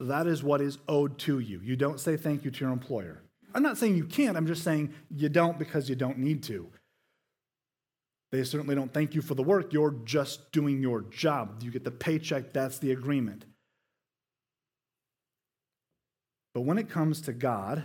That 0.00 0.26
is 0.26 0.42
what 0.42 0.60
is 0.60 0.78
owed 0.88 1.18
to 1.20 1.38
you. 1.38 1.60
You 1.62 1.76
don't 1.76 2.00
say 2.00 2.16
thank 2.16 2.44
you 2.44 2.50
to 2.50 2.60
your 2.60 2.72
employer. 2.72 3.22
I'm 3.54 3.62
not 3.62 3.78
saying 3.78 3.96
you 3.96 4.04
can't, 4.04 4.36
I'm 4.36 4.46
just 4.46 4.64
saying 4.64 4.94
you 5.14 5.28
don't 5.28 5.58
because 5.58 5.88
you 5.88 5.96
don't 5.96 6.18
need 6.18 6.42
to. 6.44 6.68
They 8.32 8.44
certainly 8.44 8.76
don't 8.76 8.92
thank 8.92 9.14
you 9.14 9.22
for 9.22 9.34
the 9.34 9.42
work. 9.42 9.72
You're 9.72 9.96
just 10.04 10.52
doing 10.52 10.80
your 10.80 11.02
job. 11.02 11.62
You 11.62 11.70
get 11.70 11.84
the 11.84 11.90
paycheck, 11.90 12.52
that's 12.52 12.78
the 12.78 12.92
agreement. 12.92 13.44
But 16.60 16.66
when 16.66 16.76
it 16.76 16.90
comes 16.90 17.22
to 17.22 17.32
God, 17.32 17.82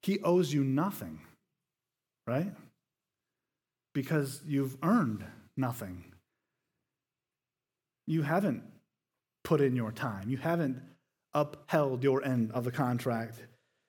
He 0.00 0.20
owes 0.20 0.52
you 0.52 0.62
nothing, 0.62 1.18
right? 2.24 2.52
Because 3.94 4.42
you've 4.46 4.76
earned 4.84 5.24
nothing. 5.56 6.04
You 8.06 8.22
haven't 8.22 8.62
put 9.42 9.60
in 9.60 9.74
your 9.74 9.90
time, 9.90 10.28
you 10.28 10.36
haven't 10.36 10.80
upheld 11.34 12.04
your 12.04 12.24
end 12.24 12.52
of 12.52 12.62
the 12.62 12.70
contract. 12.70 13.42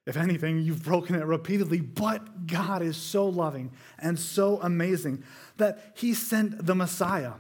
If 0.08 0.18
anything, 0.18 0.64
you've 0.64 0.84
broken 0.84 1.14
it 1.14 1.26
repeatedly, 1.26 1.82
but 1.82 2.48
God 2.48 2.82
is 2.82 2.98
so 2.98 3.28
loving 3.28 3.72
and 4.00 4.18
so 4.18 4.60
amazing 4.64 5.24
that 5.58 5.94
He 5.94 6.16
sent 6.16 6.66
the 6.66 6.74
Messiah 6.74 7.34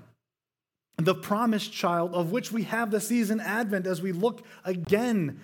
the 1.05 1.15
promised 1.15 1.71
child 1.71 2.13
of 2.13 2.31
which 2.31 2.51
we 2.51 2.63
have 2.63 2.91
the 2.91 3.01
season 3.01 3.39
Advent 3.39 3.87
as 3.87 4.01
we 4.01 4.11
look 4.11 4.45
again 4.65 5.39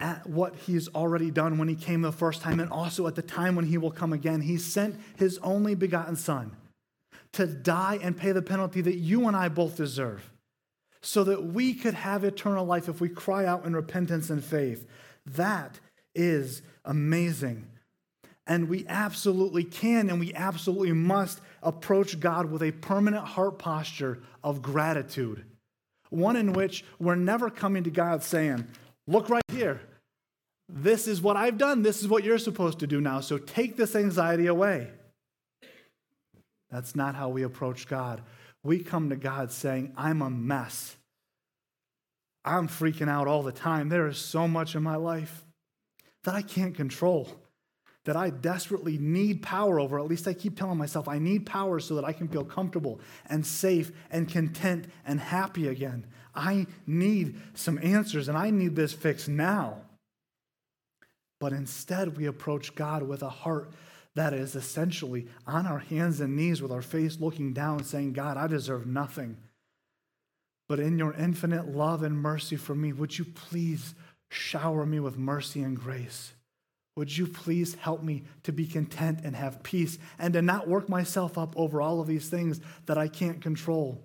at 0.00 0.26
what 0.26 0.54
he's 0.56 0.88
already 0.88 1.30
done 1.30 1.58
when 1.58 1.68
he 1.68 1.74
came 1.74 2.02
the 2.02 2.12
first 2.12 2.40
time 2.40 2.60
and 2.60 2.70
also 2.70 3.06
at 3.06 3.14
the 3.14 3.22
time 3.22 3.54
when 3.54 3.66
he 3.66 3.78
will 3.78 3.90
come 3.90 4.12
again. 4.12 4.40
He 4.40 4.56
sent 4.56 4.98
his 5.16 5.38
only 5.38 5.74
begotten 5.74 6.16
Son 6.16 6.56
to 7.32 7.46
die 7.46 7.98
and 8.02 8.16
pay 8.16 8.32
the 8.32 8.42
penalty 8.42 8.80
that 8.80 8.96
you 8.96 9.26
and 9.26 9.36
I 9.36 9.48
both 9.48 9.76
deserve 9.76 10.30
so 11.02 11.22
that 11.24 11.44
we 11.44 11.74
could 11.74 11.94
have 11.94 12.24
eternal 12.24 12.64
life 12.64 12.88
if 12.88 13.00
we 13.00 13.08
cry 13.08 13.44
out 13.44 13.66
in 13.66 13.76
repentance 13.76 14.30
and 14.30 14.42
faith. 14.42 14.88
That 15.26 15.78
is 16.14 16.62
amazing. 16.84 17.66
And 18.46 18.68
we 18.68 18.86
absolutely 18.88 19.64
can 19.64 20.08
and 20.08 20.20
we 20.20 20.32
absolutely 20.34 20.92
must 20.92 21.40
approach 21.64 22.20
God 22.20 22.50
with 22.50 22.62
a 22.62 22.70
permanent 22.70 23.24
heart 23.26 23.58
posture 23.58 24.22
of 24.42 24.62
gratitude. 24.62 25.44
One 26.10 26.36
in 26.36 26.52
which 26.52 26.84
we're 27.00 27.16
never 27.16 27.50
coming 27.50 27.82
to 27.84 27.90
God 27.90 28.22
saying, 28.22 28.66
Look 29.06 29.28
right 29.28 29.42
here. 29.48 29.80
This 30.68 31.08
is 31.08 31.20
what 31.20 31.36
I've 31.36 31.58
done. 31.58 31.82
This 31.82 32.00
is 32.00 32.08
what 32.08 32.24
you're 32.24 32.38
supposed 32.38 32.78
to 32.78 32.86
do 32.86 33.00
now. 33.00 33.20
So 33.20 33.36
take 33.36 33.76
this 33.76 33.94
anxiety 33.94 34.46
away. 34.46 34.90
That's 36.70 36.96
not 36.96 37.14
how 37.14 37.28
we 37.28 37.42
approach 37.42 37.86
God. 37.86 38.22
We 38.62 38.78
come 38.78 39.10
to 39.10 39.16
God 39.16 39.52
saying, 39.52 39.92
I'm 39.96 40.22
a 40.22 40.30
mess. 40.30 40.96
I'm 42.46 42.66
freaking 42.66 43.08
out 43.08 43.28
all 43.28 43.42
the 43.42 43.52
time. 43.52 43.90
There 43.90 44.08
is 44.08 44.16
so 44.18 44.48
much 44.48 44.74
in 44.74 44.82
my 44.82 44.96
life 44.96 45.44
that 46.24 46.34
I 46.34 46.40
can't 46.40 46.74
control 46.74 47.28
that 48.04 48.16
I 48.16 48.30
desperately 48.30 48.98
need 48.98 49.42
power 49.42 49.80
over. 49.80 49.98
At 49.98 50.06
least 50.06 50.28
I 50.28 50.34
keep 50.34 50.58
telling 50.58 50.78
myself 50.78 51.08
I 51.08 51.18
need 51.18 51.46
power 51.46 51.80
so 51.80 51.94
that 51.94 52.04
I 52.04 52.12
can 52.12 52.28
feel 52.28 52.44
comfortable 52.44 53.00
and 53.26 53.46
safe 53.46 53.92
and 54.10 54.28
content 54.28 54.86
and 55.06 55.18
happy 55.20 55.68
again. 55.68 56.06
I 56.34 56.66
need 56.86 57.40
some 57.54 57.78
answers 57.82 58.28
and 58.28 58.36
I 58.36 58.50
need 58.50 58.76
this 58.76 58.92
fixed 58.92 59.28
now. 59.28 59.78
But 61.40 61.52
instead, 61.52 62.16
we 62.16 62.26
approach 62.26 62.74
God 62.74 63.02
with 63.02 63.22
a 63.22 63.28
heart 63.28 63.72
that 64.14 64.32
is 64.32 64.54
essentially 64.54 65.26
on 65.46 65.66
our 65.66 65.80
hands 65.80 66.20
and 66.20 66.36
knees 66.36 66.62
with 66.62 66.70
our 66.70 66.82
face 66.82 67.18
looking 67.20 67.52
down, 67.52 67.82
saying, 67.84 68.12
God, 68.12 68.36
I 68.36 68.46
deserve 68.46 68.86
nothing. 68.86 69.36
But 70.68 70.80
in 70.80 70.98
your 70.98 71.12
infinite 71.14 71.68
love 71.68 72.02
and 72.02 72.16
mercy 72.16 72.56
for 72.56 72.74
me, 72.74 72.92
would 72.92 73.18
you 73.18 73.24
please 73.24 73.94
shower 74.30 74.86
me 74.86 75.00
with 75.00 75.18
mercy 75.18 75.62
and 75.62 75.78
grace? 75.78 76.32
Would 76.96 77.16
you 77.16 77.26
please 77.26 77.74
help 77.74 78.02
me 78.02 78.22
to 78.44 78.52
be 78.52 78.66
content 78.66 79.20
and 79.24 79.34
have 79.34 79.62
peace 79.62 79.98
and 80.18 80.32
to 80.34 80.42
not 80.42 80.68
work 80.68 80.88
myself 80.88 81.36
up 81.36 81.54
over 81.56 81.80
all 81.80 82.00
of 82.00 82.06
these 82.06 82.28
things 82.28 82.60
that 82.86 82.98
I 82.98 83.08
can't 83.08 83.42
control? 83.42 84.00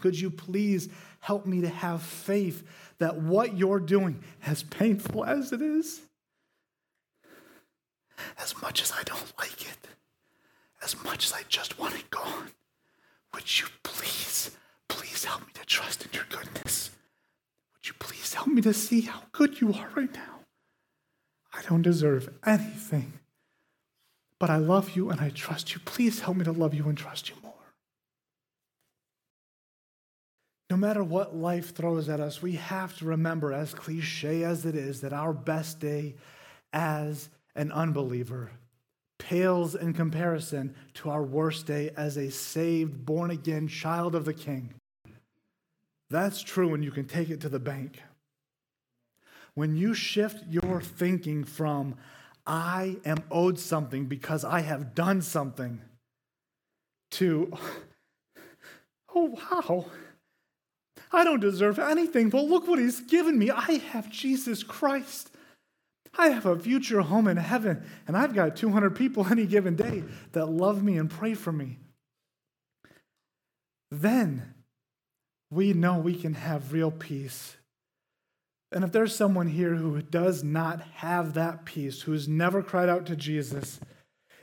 Could 0.00 0.20
you 0.20 0.30
please 0.30 0.88
help 1.20 1.46
me 1.46 1.60
to 1.60 1.68
have 1.68 2.02
faith 2.02 2.64
that 2.98 3.16
what 3.16 3.56
you're 3.56 3.80
doing, 3.80 4.22
as 4.44 4.62
painful 4.64 5.24
as 5.24 5.52
it 5.52 5.62
is, 5.62 6.00
as 8.38 8.60
much 8.60 8.82
as 8.82 8.92
I 8.92 9.02
don't 9.04 9.32
like 9.38 9.62
it, 9.62 9.88
as 10.82 11.02
much 11.04 11.26
as 11.26 11.32
I 11.32 11.42
just 11.48 11.78
want 11.78 11.94
it 11.94 12.10
gone, 12.10 12.50
would 13.34 13.60
you 13.60 13.66
please, 13.82 14.50
please 14.88 15.24
help 15.24 15.42
me 15.42 15.52
to 15.54 15.64
trust 15.64 16.04
in 16.04 16.10
your 16.12 16.26
goodness? 16.28 16.90
Would 17.74 17.86
you 17.86 17.94
please 17.98 18.34
help 18.34 18.48
me 18.48 18.62
to 18.62 18.74
see 18.74 19.02
how 19.02 19.22
good 19.32 19.60
you 19.60 19.72
are 19.72 19.88
right 19.94 20.12
now? 20.12 20.35
I 21.56 21.62
don't 21.68 21.82
deserve 21.82 22.28
anything, 22.44 23.14
but 24.38 24.50
I 24.50 24.56
love 24.56 24.94
you 24.96 25.10
and 25.10 25.20
I 25.20 25.30
trust 25.30 25.74
you. 25.74 25.80
Please 25.84 26.20
help 26.20 26.36
me 26.36 26.44
to 26.44 26.52
love 26.52 26.74
you 26.74 26.88
and 26.88 26.98
trust 26.98 27.30
you 27.30 27.36
more. 27.42 27.52
No 30.68 30.76
matter 30.76 31.02
what 31.02 31.36
life 31.36 31.74
throws 31.74 32.08
at 32.08 32.20
us, 32.20 32.42
we 32.42 32.52
have 32.52 32.96
to 32.98 33.04
remember, 33.04 33.52
as 33.52 33.72
cliche 33.72 34.42
as 34.42 34.66
it 34.66 34.74
is, 34.74 35.00
that 35.00 35.12
our 35.12 35.32
best 35.32 35.78
day 35.78 36.16
as 36.72 37.28
an 37.54 37.72
unbeliever 37.72 38.50
pales 39.18 39.74
in 39.74 39.92
comparison 39.92 40.74
to 40.94 41.10
our 41.10 41.22
worst 41.22 41.66
day 41.66 41.90
as 41.96 42.16
a 42.16 42.30
saved, 42.30 43.06
born 43.06 43.30
again 43.30 43.66
child 43.66 44.14
of 44.14 44.24
the 44.24 44.34
King. 44.34 44.74
That's 46.10 46.42
true, 46.42 46.74
and 46.74 46.84
you 46.84 46.90
can 46.90 47.06
take 47.06 47.30
it 47.30 47.40
to 47.40 47.48
the 47.48 47.58
bank. 47.58 48.02
When 49.56 49.74
you 49.74 49.94
shift 49.94 50.44
your 50.50 50.82
thinking 50.82 51.42
from, 51.42 51.96
I 52.46 52.98
am 53.06 53.24
owed 53.30 53.58
something 53.58 54.04
because 54.04 54.44
I 54.44 54.60
have 54.60 54.94
done 54.94 55.22
something, 55.22 55.80
to, 57.12 57.50
oh, 59.14 59.34
wow, 59.50 59.86
I 61.10 61.24
don't 61.24 61.40
deserve 61.40 61.78
anything, 61.78 62.28
but 62.28 62.44
look 62.44 62.68
what 62.68 62.78
he's 62.78 63.00
given 63.00 63.38
me. 63.38 63.50
I 63.50 63.78
have 63.92 64.10
Jesus 64.10 64.62
Christ. 64.62 65.30
I 66.18 66.28
have 66.28 66.44
a 66.44 66.58
future 66.58 67.00
home 67.00 67.26
in 67.26 67.38
heaven, 67.38 67.82
and 68.06 68.14
I've 68.14 68.34
got 68.34 68.56
200 68.56 68.94
people 68.94 69.26
any 69.30 69.46
given 69.46 69.74
day 69.74 70.04
that 70.32 70.46
love 70.46 70.82
me 70.82 70.98
and 70.98 71.08
pray 71.08 71.32
for 71.32 71.50
me. 71.52 71.78
Then 73.90 74.52
we 75.50 75.72
know 75.72 75.96
we 75.96 76.14
can 76.14 76.34
have 76.34 76.74
real 76.74 76.90
peace 76.90 77.55
and 78.72 78.84
if 78.84 78.92
there's 78.92 79.14
someone 79.14 79.48
here 79.48 79.74
who 79.74 80.02
does 80.02 80.42
not 80.42 80.80
have 80.96 81.34
that 81.34 81.64
peace, 81.64 82.02
who's 82.02 82.26
never 82.26 82.62
cried 82.62 82.88
out 82.88 83.06
to 83.06 83.16
Jesus, 83.16 83.80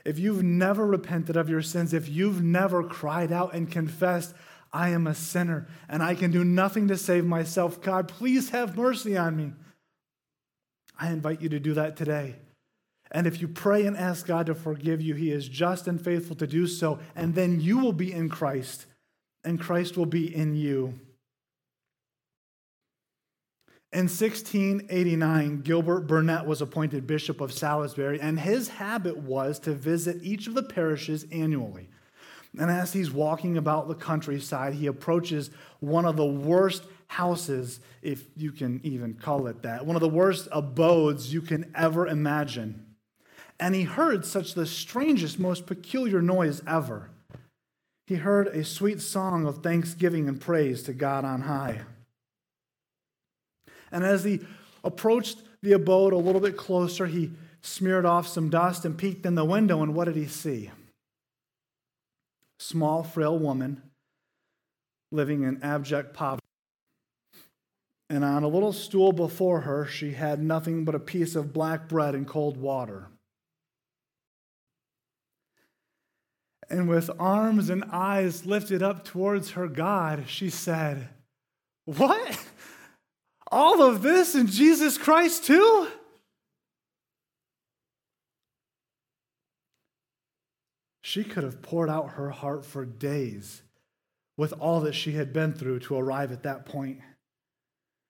if 0.04 0.18
you've 0.18 0.42
never 0.42 0.86
repented 0.86 1.36
of 1.36 1.48
your 1.48 1.62
sins, 1.62 1.92
if 1.92 2.08
you've 2.08 2.42
never 2.42 2.82
cried 2.82 3.32
out 3.32 3.54
and 3.54 3.70
confessed, 3.70 4.34
I 4.72 4.90
am 4.90 5.06
a 5.06 5.14
sinner 5.14 5.68
and 5.88 6.02
I 6.02 6.14
can 6.14 6.30
do 6.30 6.44
nothing 6.44 6.88
to 6.88 6.96
save 6.96 7.24
myself, 7.24 7.80
God, 7.80 8.08
please 8.08 8.50
have 8.50 8.76
mercy 8.76 9.16
on 9.16 9.36
me. 9.36 9.52
I 10.98 11.10
invite 11.10 11.40
you 11.40 11.48
to 11.50 11.60
do 11.60 11.74
that 11.74 11.96
today. 11.96 12.36
And 13.10 13.26
if 13.26 13.40
you 13.40 13.48
pray 13.48 13.86
and 13.86 13.96
ask 13.96 14.26
God 14.26 14.46
to 14.46 14.54
forgive 14.54 15.00
you, 15.00 15.14
He 15.14 15.30
is 15.30 15.48
just 15.48 15.86
and 15.86 16.02
faithful 16.02 16.36
to 16.36 16.46
do 16.46 16.66
so. 16.66 16.98
And 17.14 17.34
then 17.34 17.60
you 17.60 17.78
will 17.78 17.92
be 17.92 18.12
in 18.12 18.28
Christ, 18.28 18.86
and 19.44 19.60
Christ 19.60 19.96
will 19.96 20.06
be 20.06 20.34
in 20.34 20.56
you. 20.56 20.98
In 23.94 24.08
1689, 24.08 25.60
Gilbert 25.60 26.08
Burnet 26.08 26.46
was 26.46 26.60
appointed 26.60 27.06
Bishop 27.06 27.40
of 27.40 27.52
Salisbury, 27.52 28.20
and 28.20 28.40
his 28.40 28.66
habit 28.66 29.18
was 29.18 29.60
to 29.60 29.72
visit 29.72 30.18
each 30.20 30.48
of 30.48 30.54
the 30.54 30.64
parishes 30.64 31.24
annually. 31.30 31.88
And 32.58 32.72
as 32.72 32.92
he's 32.92 33.12
walking 33.12 33.56
about 33.56 33.86
the 33.86 33.94
countryside, 33.94 34.74
he 34.74 34.88
approaches 34.88 35.50
one 35.78 36.06
of 36.06 36.16
the 36.16 36.26
worst 36.26 36.82
houses, 37.06 37.78
if 38.02 38.24
you 38.36 38.50
can 38.50 38.80
even 38.82 39.14
call 39.14 39.46
it 39.46 39.62
that, 39.62 39.86
one 39.86 39.94
of 39.94 40.02
the 40.02 40.08
worst 40.08 40.48
abodes 40.50 41.32
you 41.32 41.40
can 41.40 41.70
ever 41.76 42.08
imagine. 42.08 42.96
And 43.60 43.76
he 43.76 43.84
heard 43.84 44.26
such 44.26 44.54
the 44.54 44.66
strangest, 44.66 45.38
most 45.38 45.66
peculiar 45.66 46.20
noise 46.20 46.62
ever. 46.66 47.10
He 48.08 48.16
heard 48.16 48.48
a 48.48 48.64
sweet 48.64 49.00
song 49.00 49.46
of 49.46 49.62
thanksgiving 49.62 50.28
and 50.28 50.40
praise 50.40 50.82
to 50.82 50.92
God 50.92 51.24
on 51.24 51.42
high. 51.42 51.82
And 53.92 54.04
as 54.04 54.24
he 54.24 54.40
approached 54.82 55.38
the 55.62 55.72
abode 55.72 56.12
a 56.12 56.18
little 56.18 56.40
bit 56.40 56.56
closer, 56.56 57.06
he 57.06 57.32
smeared 57.62 58.04
off 58.04 58.26
some 58.26 58.50
dust 58.50 58.84
and 58.84 58.98
peeked 58.98 59.24
in 59.24 59.34
the 59.34 59.44
window. 59.44 59.82
And 59.82 59.94
what 59.94 60.04
did 60.04 60.16
he 60.16 60.26
see? 60.26 60.70
Small, 62.58 63.02
frail 63.02 63.38
woman 63.38 63.82
living 65.10 65.42
in 65.42 65.62
abject 65.62 66.12
poverty. 66.12 66.40
And 68.10 68.24
on 68.24 68.42
a 68.42 68.48
little 68.48 68.72
stool 68.72 69.12
before 69.12 69.62
her, 69.62 69.86
she 69.86 70.12
had 70.12 70.42
nothing 70.42 70.84
but 70.84 70.94
a 70.94 71.00
piece 71.00 71.34
of 71.34 71.52
black 71.52 71.88
bread 71.88 72.14
and 72.14 72.26
cold 72.26 72.56
water. 72.56 73.08
And 76.68 76.88
with 76.88 77.10
arms 77.18 77.70
and 77.70 77.84
eyes 77.90 78.46
lifted 78.46 78.82
up 78.82 79.04
towards 79.04 79.52
her 79.52 79.68
God, 79.68 80.24
she 80.26 80.50
said, 80.50 81.08
What? 81.84 82.38
All 83.50 83.82
of 83.82 84.02
this 84.02 84.34
in 84.34 84.46
Jesus 84.46 84.98
Christ 84.98 85.44
too? 85.44 85.88
She 91.02 91.22
could 91.22 91.44
have 91.44 91.62
poured 91.62 91.90
out 91.90 92.12
her 92.12 92.30
heart 92.30 92.64
for 92.64 92.84
days 92.84 93.62
with 94.36 94.52
all 94.54 94.80
that 94.80 94.94
she 94.94 95.12
had 95.12 95.32
been 95.32 95.52
through 95.52 95.80
to 95.80 95.96
arrive 95.96 96.32
at 96.32 96.42
that 96.42 96.66
point. 96.66 97.00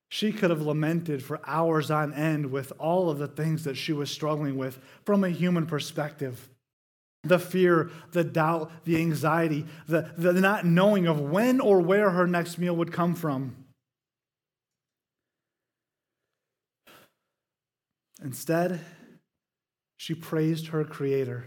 She 0.09 0.33
could 0.33 0.51
have 0.51 0.63
lamented 0.63 1.23
for 1.23 1.41
hours 1.45 1.91
on 1.91 2.15
end 2.15 2.53
with 2.53 2.73
all 2.79 3.11
of 3.11 3.19
the 3.19 3.27
things 3.27 3.65
that 3.65 3.77
she 3.77 3.93
was 3.93 4.11
struggling 4.11 4.57
with 4.57 4.79
from 5.05 5.25
a 5.25 5.31
human 5.31 5.67
perspective 5.67 6.49
the 7.25 7.39
fear, 7.39 7.91
the 8.13 8.23
doubt, 8.23 8.71
the 8.85 8.97
anxiety, 8.99 9.67
the, 9.89 10.11
the 10.17 10.35
not 10.35 10.65
knowing 10.67 11.07
of 11.07 11.21
when 11.21 11.59
or 11.59 11.81
where 11.81 12.11
her 12.11 12.27
next 12.27 12.59
meal 12.59 12.77
would 12.77 12.93
come 12.93 13.15
from. 13.15 13.64
Instead, 18.25 18.81
she 19.99 20.15
praised 20.15 20.69
her 20.69 20.83
Creator. 20.83 21.45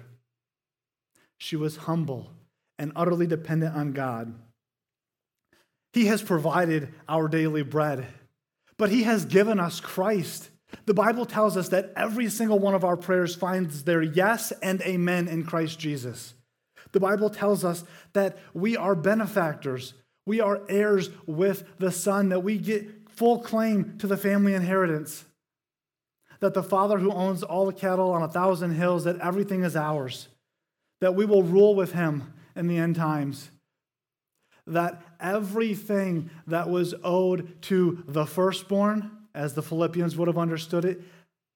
She 1.39 1.55
was 1.55 1.75
humble 1.75 2.31
and 2.77 2.91
utterly 2.95 3.25
dependent 3.25 3.75
on 3.75 3.93
God. 3.93 4.35
He 5.91 6.05
has 6.05 6.21
provided 6.21 6.93
our 7.09 7.27
daily 7.27 7.63
bread, 7.63 8.05
but 8.77 8.91
He 8.91 9.03
has 9.03 9.25
given 9.25 9.59
us 9.59 9.79
Christ. 9.79 10.49
The 10.85 10.93
Bible 10.93 11.25
tells 11.25 11.57
us 11.57 11.69
that 11.69 11.91
every 11.95 12.29
single 12.29 12.59
one 12.59 12.75
of 12.75 12.83
our 12.83 12.97
prayers 12.97 13.33
finds 13.33 13.83
their 13.83 14.03
yes 14.03 14.51
and 14.61 14.79
amen 14.81 15.27
in 15.27 15.45
Christ 15.45 15.79
Jesus. 15.79 16.35
The 16.91 16.99
Bible 16.99 17.31
tells 17.31 17.65
us 17.65 17.83
that 18.13 18.37
we 18.53 18.77
are 18.77 18.95
benefactors, 18.95 19.95
we 20.27 20.41
are 20.41 20.61
heirs 20.69 21.09
with 21.25 21.63
the 21.79 21.91
Son, 21.91 22.29
that 22.29 22.43
we 22.43 22.59
get 22.59 23.09
full 23.09 23.39
claim 23.39 23.97
to 23.97 24.05
the 24.05 24.17
family 24.17 24.53
inheritance 24.53 25.25
that 26.39 26.53
the 26.53 26.63
Father 26.63 26.99
who 26.99 27.11
owns 27.11 27.43
all 27.43 27.65
the 27.65 27.73
cattle 27.73 28.11
on 28.11 28.21
a 28.21 28.27
thousand 28.27 28.71
hills, 28.71 29.03
that 29.03 29.19
everything 29.19 29.63
is 29.63 29.75
ours, 29.75 30.27
that 31.01 31.15
we 31.15 31.25
will 31.25 31.43
rule 31.43 31.75
with 31.75 31.93
him 31.93 32.33
in 32.55 32.67
the 32.67 32.77
end 32.77 32.95
times, 32.95 33.49
that 34.65 35.01
everything 35.19 36.29
that 36.47 36.69
was 36.69 36.93
owed 37.03 37.61
to 37.63 38.03
the 38.07 38.25
firstborn, 38.25 39.11
as 39.33 39.53
the 39.53 39.61
Philippians 39.61 40.17
would 40.17 40.27
have 40.27 40.37
understood 40.37 40.85
it, 40.85 41.01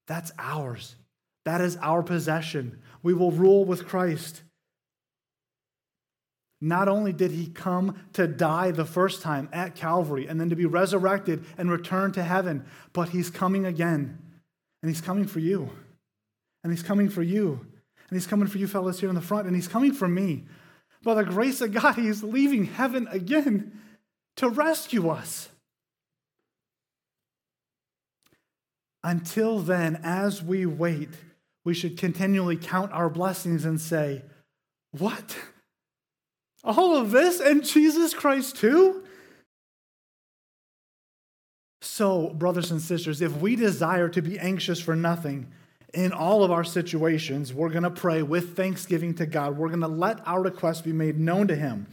that's 0.06 0.32
ours. 0.38 0.96
That 1.44 1.60
is 1.60 1.76
our 1.78 2.02
possession. 2.02 2.80
We 3.02 3.14
will 3.14 3.32
rule 3.32 3.64
with 3.64 3.86
Christ. 3.86 4.42
Not 6.60 6.86
only 6.88 7.12
did 7.12 7.32
he 7.32 7.48
come 7.48 7.96
to 8.12 8.28
die 8.28 8.70
the 8.70 8.84
first 8.84 9.20
time 9.20 9.48
at 9.52 9.74
Calvary 9.74 10.28
and 10.28 10.40
then 10.40 10.48
to 10.50 10.56
be 10.56 10.64
resurrected 10.64 11.44
and 11.58 11.68
return 11.68 12.12
to 12.12 12.22
heaven, 12.22 12.64
but 12.92 13.08
he's 13.08 13.30
coming 13.30 13.66
again. 13.66 14.18
And 14.82 14.90
he's 14.90 15.00
coming 15.00 15.26
for 15.26 15.38
you. 15.38 15.70
And 16.62 16.72
he's 16.72 16.82
coming 16.82 17.08
for 17.08 17.22
you. 17.22 17.60
And 18.08 18.16
he's 18.16 18.26
coming 18.26 18.48
for 18.48 18.58
you, 18.58 18.66
fellas, 18.66 19.00
here 19.00 19.08
in 19.08 19.14
the 19.14 19.20
front. 19.20 19.46
And 19.46 19.56
he's 19.56 19.68
coming 19.68 19.92
for 19.92 20.08
me. 20.08 20.44
By 21.02 21.14
the 21.14 21.24
grace 21.24 21.60
of 21.60 21.72
God, 21.72 21.94
he 21.94 22.08
is 22.08 22.22
leaving 22.22 22.66
heaven 22.66 23.08
again 23.10 23.80
to 24.36 24.48
rescue 24.48 25.08
us. 25.08 25.48
Until 29.04 29.58
then, 29.58 30.00
as 30.04 30.42
we 30.42 30.64
wait, 30.64 31.10
we 31.64 31.74
should 31.74 31.98
continually 31.98 32.56
count 32.56 32.92
our 32.92 33.08
blessings 33.08 33.64
and 33.64 33.80
say, 33.80 34.22
What? 34.92 35.36
All 36.64 36.96
of 36.96 37.10
this 37.10 37.40
and 37.40 37.64
Jesus 37.64 38.14
Christ 38.14 38.56
too? 38.56 39.01
So, 41.94 42.30
brothers 42.30 42.70
and 42.70 42.80
sisters, 42.80 43.20
if 43.20 43.36
we 43.36 43.54
desire 43.54 44.08
to 44.08 44.22
be 44.22 44.38
anxious 44.38 44.80
for 44.80 44.96
nothing 44.96 45.52
in 45.92 46.10
all 46.10 46.42
of 46.42 46.50
our 46.50 46.64
situations, 46.64 47.52
we're 47.52 47.68
going 47.68 47.82
to 47.82 47.90
pray 47.90 48.22
with 48.22 48.56
thanksgiving 48.56 49.12
to 49.16 49.26
God. 49.26 49.58
We're 49.58 49.68
going 49.68 49.82
to 49.82 49.88
let 49.88 50.26
our 50.26 50.42
requests 50.42 50.80
be 50.80 50.94
made 50.94 51.18
known 51.18 51.48
to 51.48 51.54
Him. 51.54 51.86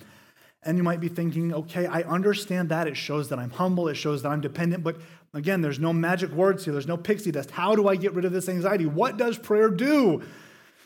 And 0.64 0.78
you 0.78 0.86
might 0.86 1.02
be 1.02 1.10
thinking, 1.10 1.54
okay, 1.54 1.86
I 1.86 2.04
understand 2.04 2.70
that. 2.70 2.88
It 2.88 2.96
shows 2.96 3.28
that 3.28 3.40
I'm 3.40 3.50
humble. 3.50 3.90
It 3.90 3.96
shows 3.96 4.22
that 4.22 4.30
I'm 4.30 4.40
dependent. 4.40 4.86
But 4.86 5.02
again, 5.34 5.60
there's 5.60 5.80
no 5.80 5.92
magic 5.92 6.32
words 6.32 6.64
here. 6.64 6.72
There's 6.72 6.88
no 6.88 6.96
pixie 6.96 7.34
dust. 7.34 7.52
How 7.52 7.76
do 7.76 7.90
I 7.90 7.98
get 7.98 8.14
rid 8.14 8.24
of 8.24 8.32
this 8.32 8.48
anxiety? 8.48 8.86
What 8.86 9.18
does 9.18 9.38
prayer 9.38 9.70
do? 9.70 10.24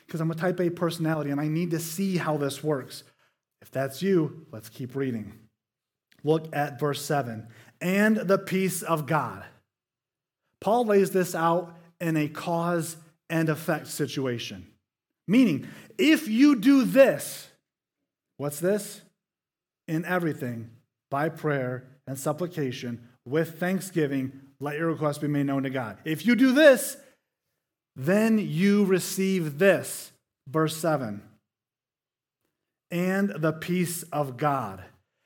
Because 0.08 0.22
I'm 0.22 0.32
a 0.32 0.36
type 0.36 0.60
A 0.60 0.72
personality 0.72 1.30
and 1.30 1.40
I 1.40 1.48
need 1.48 1.70
to 1.70 1.80
see 1.80 2.18
how 2.18 2.38
this 2.38 2.64
works. 2.64 3.04
If 3.62 3.70
that's 3.70 4.02
you, 4.02 4.48
let's 4.52 4.70
keep 4.70 4.96
reading. 4.96 5.34
Look 6.24 6.56
at 6.56 6.80
verse 6.80 7.06
7 7.06 7.48
and 7.84 8.16
the 8.16 8.38
peace 8.38 8.82
of 8.82 9.06
God. 9.06 9.44
Paul 10.62 10.86
lays 10.86 11.12
this 11.12 11.36
out 11.36 11.76
in 12.00 12.16
a 12.16 12.30
cause 12.30 12.96
and 13.30 13.50
effect 13.50 13.88
situation. 13.88 14.66
Meaning, 15.28 15.68
if 15.98 16.28
you 16.28 16.56
do 16.56 16.86
this, 16.86 17.50
what's 18.38 18.60
this? 18.60 19.02
In 19.88 20.06
everything, 20.06 20.72
by 21.12 21.28
prayer 21.28 21.86
and 22.08 22.18
supplication, 22.18 23.08
with 23.26 23.60
thanksgiving, 23.60 24.32
let 24.62 24.78
your 24.78 24.88
requests 24.88 25.18
be 25.18 25.28
made 25.28 25.46
known 25.46 25.64
to 25.64 25.70
God. 25.70 25.98
If 26.06 26.26
you 26.26 26.36
do 26.36 26.54
this, 26.54 26.96
then 27.96 28.40
you 28.40 28.86
receive 28.86 29.60
this. 29.60 30.12
Verse 30.48 30.76
7 30.78 31.22
and 32.94 33.30
the 33.30 33.52
peace 33.52 34.04
of 34.14 34.38
God. 34.38 34.84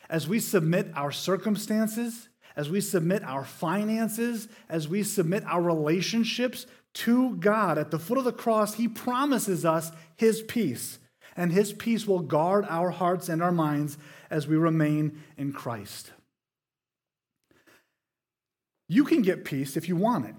As 0.09 0.25
we 0.25 0.39
submit 0.39 0.87
our 0.95 1.11
circumstances, 1.11 2.29
as 2.57 2.71
we 2.71 2.81
submit 2.81 3.23
our 3.23 3.45
finances, 3.45 4.47
as 4.67 4.87
we 4.87 5.03
submit 5.03 5.45
our 5.45 5.61
relationships 5.61 6.65
to 6.95 7.35
God 7.35 7.77
at 7.77 7.91
the 7.91 7.99
foot 7.99 8.17
of 8.17 8.23
the 8.23 8.31
cross, 8.31 8.73
He 8.73 8.87
promises 8.87 9.63
us 9.63 9.91
His 10.15 10.41
peace. 10.41 10.97
And 11.35 11.51
His 11.51 11.71
peace 11.71 12.07
will 12.07 12.21
guard 12.21 12.65
our 12.67 12.89
hearts 12.89 13.29
and 13.29 13.43
our 13.43 13.51
minds 13.51 13.99
as 14.31 14.47
we 14.47 14.57
remain 14.57 15.21
in 15.37 15.53
Christ. 15.53 16.11
You 18.89 19.05
can 19.05 19.21
get 19.21 19.45
peace 19.45 19.77
if 19.77 19.87
you 19.87 19.95
want 19.95 20.25
it. 20.25 20.35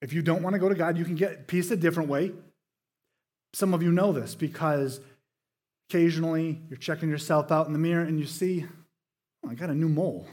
If 0.00 0.14
you 0.14 0.22
don't 0.22 0.42
want 0.42 0.54
to 0.54 0.60
go 0.60 0.70
to 0.70 0.74
God, 0.74 0.96
you 0.96 1.04
can 1.04 1.16
get 1.16 1.48
peace 1.48 1.70
a 1.70 1.76
different 1.76 2.08
way. 2.08 2.32
Some 3.52 3.74
of 3.74 3.82
you 3.82 3.92
know 3.92 4.12
this 4.12 4.34
because 4.34 5.00
occasionally 5.90 6.62
you're 6.70 6.78
checking 6.78 7.10
yourself 7.10 7.52
out 7.52 7.66
in 7.66 7.74
the 7.74 7.78
mirror 7.78 8.04
and 8.04 8.18
you 8.18 8.26
see, 8.26 8.64
oh, 9.44 9.50
I 9.50 9.54
got 9.54 9.68
a 9.68 9.74
new 9.74 9.88
mole. 9.90 10.26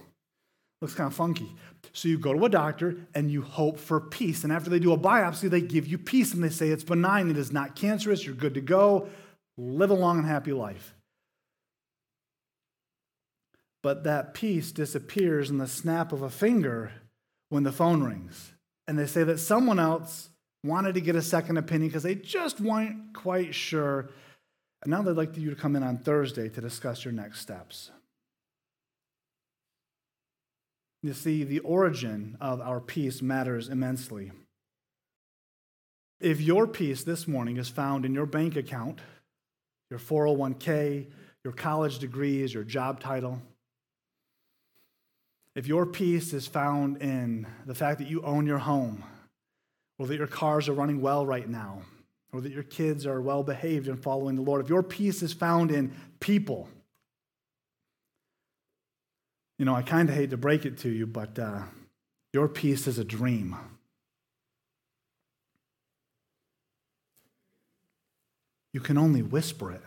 Looks 0.86 0.94
kind 0.94 1.08
of 1.08 1.16
funky. 1.16 1.52
So 1.94 2.08
you 2.08 2.20
go 2.20 2.32
to 2.32 2.46
a 2.46 2.50
doctor 2.50 2.96
and 3.16 3.32
you 3.32 3.42
hope 3.42 3.80
for 3.80 4.00
peace. 4.00 4.44
And 4.44 4.54
after 4.54 4.70
they 4.70 4.78
do 4.78 4.94
a 4.94 5.00
biopsy, 5.00 5.50
they 5.50 5.60
give 5.60 5.88
you 5.88 5.98
peace 5.98 6.32
and 6.32 6.44
they 6.44 6.50
say 6.50 6.70
it's 6.70 6.84
benign, 6.84 7.32
it 7.32 7.38
is 7.38 7.52
not 7.52 7.76
cancerous, 7.76 8.24
you're 8.24 8.36
good 8.36 8.54
to 8.54 8.62
go, 8.62 9.10
live 9.58 9.90
a 9.90 9.96
long 9.96 10.20
and 10.20 10.28
happy 10.28 10.54
life. 10.54 10.94
But 13.82 14.04
that 14.04 14.36
peace 14.36 14.72
disappears 14.72 15.50
in 15.50 15.58
the 15.58 15.66
snap 15.66 16.12
of 16.12 16.22
a 16.22 16.30
finger 16.30 16.92
when 17.50 17.64
the 17.64 17.72
phone 17.72 18.04
rings. 18.04 18.54
And 18.88 19.00
they 19.00 19.08
say 19.08 19.24
that 19.24 19.40
someone 19.40 19.80
else 19.80 20.30
wanted 20.64 20.94
to 20.94 21.02
get 21.02 21.16
a 21.16 21.22
second 21.24 21.58
opinion 21.58 21.90
because 21.90 22.04
they 22.04 22.14
just 22.14 22.62
weren't 22.62 23.16
quite 23.16 23.56
sure. 23.56 24.12
And 24.84 24.92
now 24.92 25.02
they'd 25.02 25.14
like 25.14 25.36
you 25.36 25.50
to 25.50 25.56
come 25.56 25.76
in 25.76 25.82
on 25.82 25.98
Thursday 25.98 26.48
to 26.48 26.62
discuss 26.62 27.04
your 27.04 27.12
next 27.12 27.40
steps. 27.40 27.90
You 31.06 31.14
see, 31.14 31.44
the 31.44 31.60
origin 31.60 32.36
of 32.42 32.60
our 32.60 32.80
peace 32.80 33.22
matters 33.22 33.70
immensely. 33.70 34.32
If 36.20 36.42
your 36.42 36.66
peace 36.66 37.04
this 37.04 37.28
morning 37.28 37.58
is 37.58 37.70
found 37.70 38.06
in 38.06 38.16
your 38.16 38.26
bank 38.26 38.56
account, 38.56 39.02
your 39.92 40.00
401k, 40.00 41.06
your 41.44 41.54
college 41.54 42.00
degrees, 42.00 42.56
your 42.56 42.64
job 42.64 43.00
title, 43.00 43.40
if 45.54 45.68
your 45.68 45.86
peace 45.86 46.34
is 46.34 46.48
found 46.48 47.04
in 47.04 47.46
the 47.68 47.76
fact 47.76 48.00
that 48.00 48.10
you 48.10 48.24
own 48.24 48.48
your 48.48 48.58
home, 48.58 49.04
or 50.00 50.08
that 50.08 50.18
your 50.18 50.26
cars 50.26 50.68
are 50.68 50.74
running 50.74 51.02
well 51.02 51.24
right 51.24 51.48
now, 51.48 51.84
or 52.34 52.42
that 52.42 52.52
your 52.52 52.64
kids 52.64 53.06
are 53.06 53.22
well 53.22 53.44
behaved 53.44 53.88
and 53.88 54.02
following 54.02 54.38
the 54.38 54.42
Lord, 54.42 54.64
if 54.64 54.70
your 54.70 54.82
peace 54.82 55.22
is 55.22 55.34
found 55.34 55.70
in 55.70 55.94
people, 56.20 56.68
you 59.58 59.66
know, 59.66 59.76
I 59.76 59.82
kind 59.82 60.10
of 60.10 60.16
hate 60.16 60.32
to 60.32 60.38
break 60.38 60.66
it 60.66 60.78
to 60.80 60.90
you, 60.90 61.08
but 61.08 61.40
uh, 61.40 61.64
your 62.34 62.48
peace 62.48 62.88
is 62.88 62.98
a 62.98 63.04
dream. 63.04 63.56
You 68.74 68.82
can 68.82 68.98
only 68.98 69.22
whisper 69.22 69.72
it. 69.72 69.82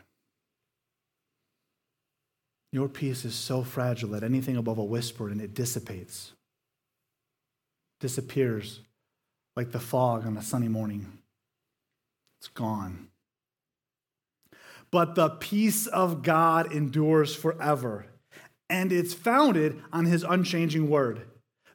Your 2.73 2.89
peace 2.89 3.25
is 3.25 3.35
so 3.35 3.63
fragile 3.63 4.11
that 4.11 4.23
anything 4.23 4.57
above 4.57 4.79
a 4.79 4.85
whisper 4.85 5.29
and 5.29 5.41
it 5.41 5.55
dissipates, 5.55 6.33
disappears 8.01 8.81
like 9.57 9.73
the 9.73 9.81
fog 9.81 10.27
on 10.27 10.37
a 10.37 10.43
sunny 10.43 10.69
morning. 10.69 11.19
It's 12.41 12.49
gone. 12.49 13.09
But 14.91 15.15
the 15.15 15.31
peace 15.31 15.87
of 15.87 16.23
God 16.23 16.73
endures 16.73 17.35
forever, 17.35 18.07
and 18.71 18.93
it's 18.93 19.15
founded 19.15 19.81
on 19.93 20.07
his 20.07 20.23
unchanging 20.23 20.89
word. 20.89 21.23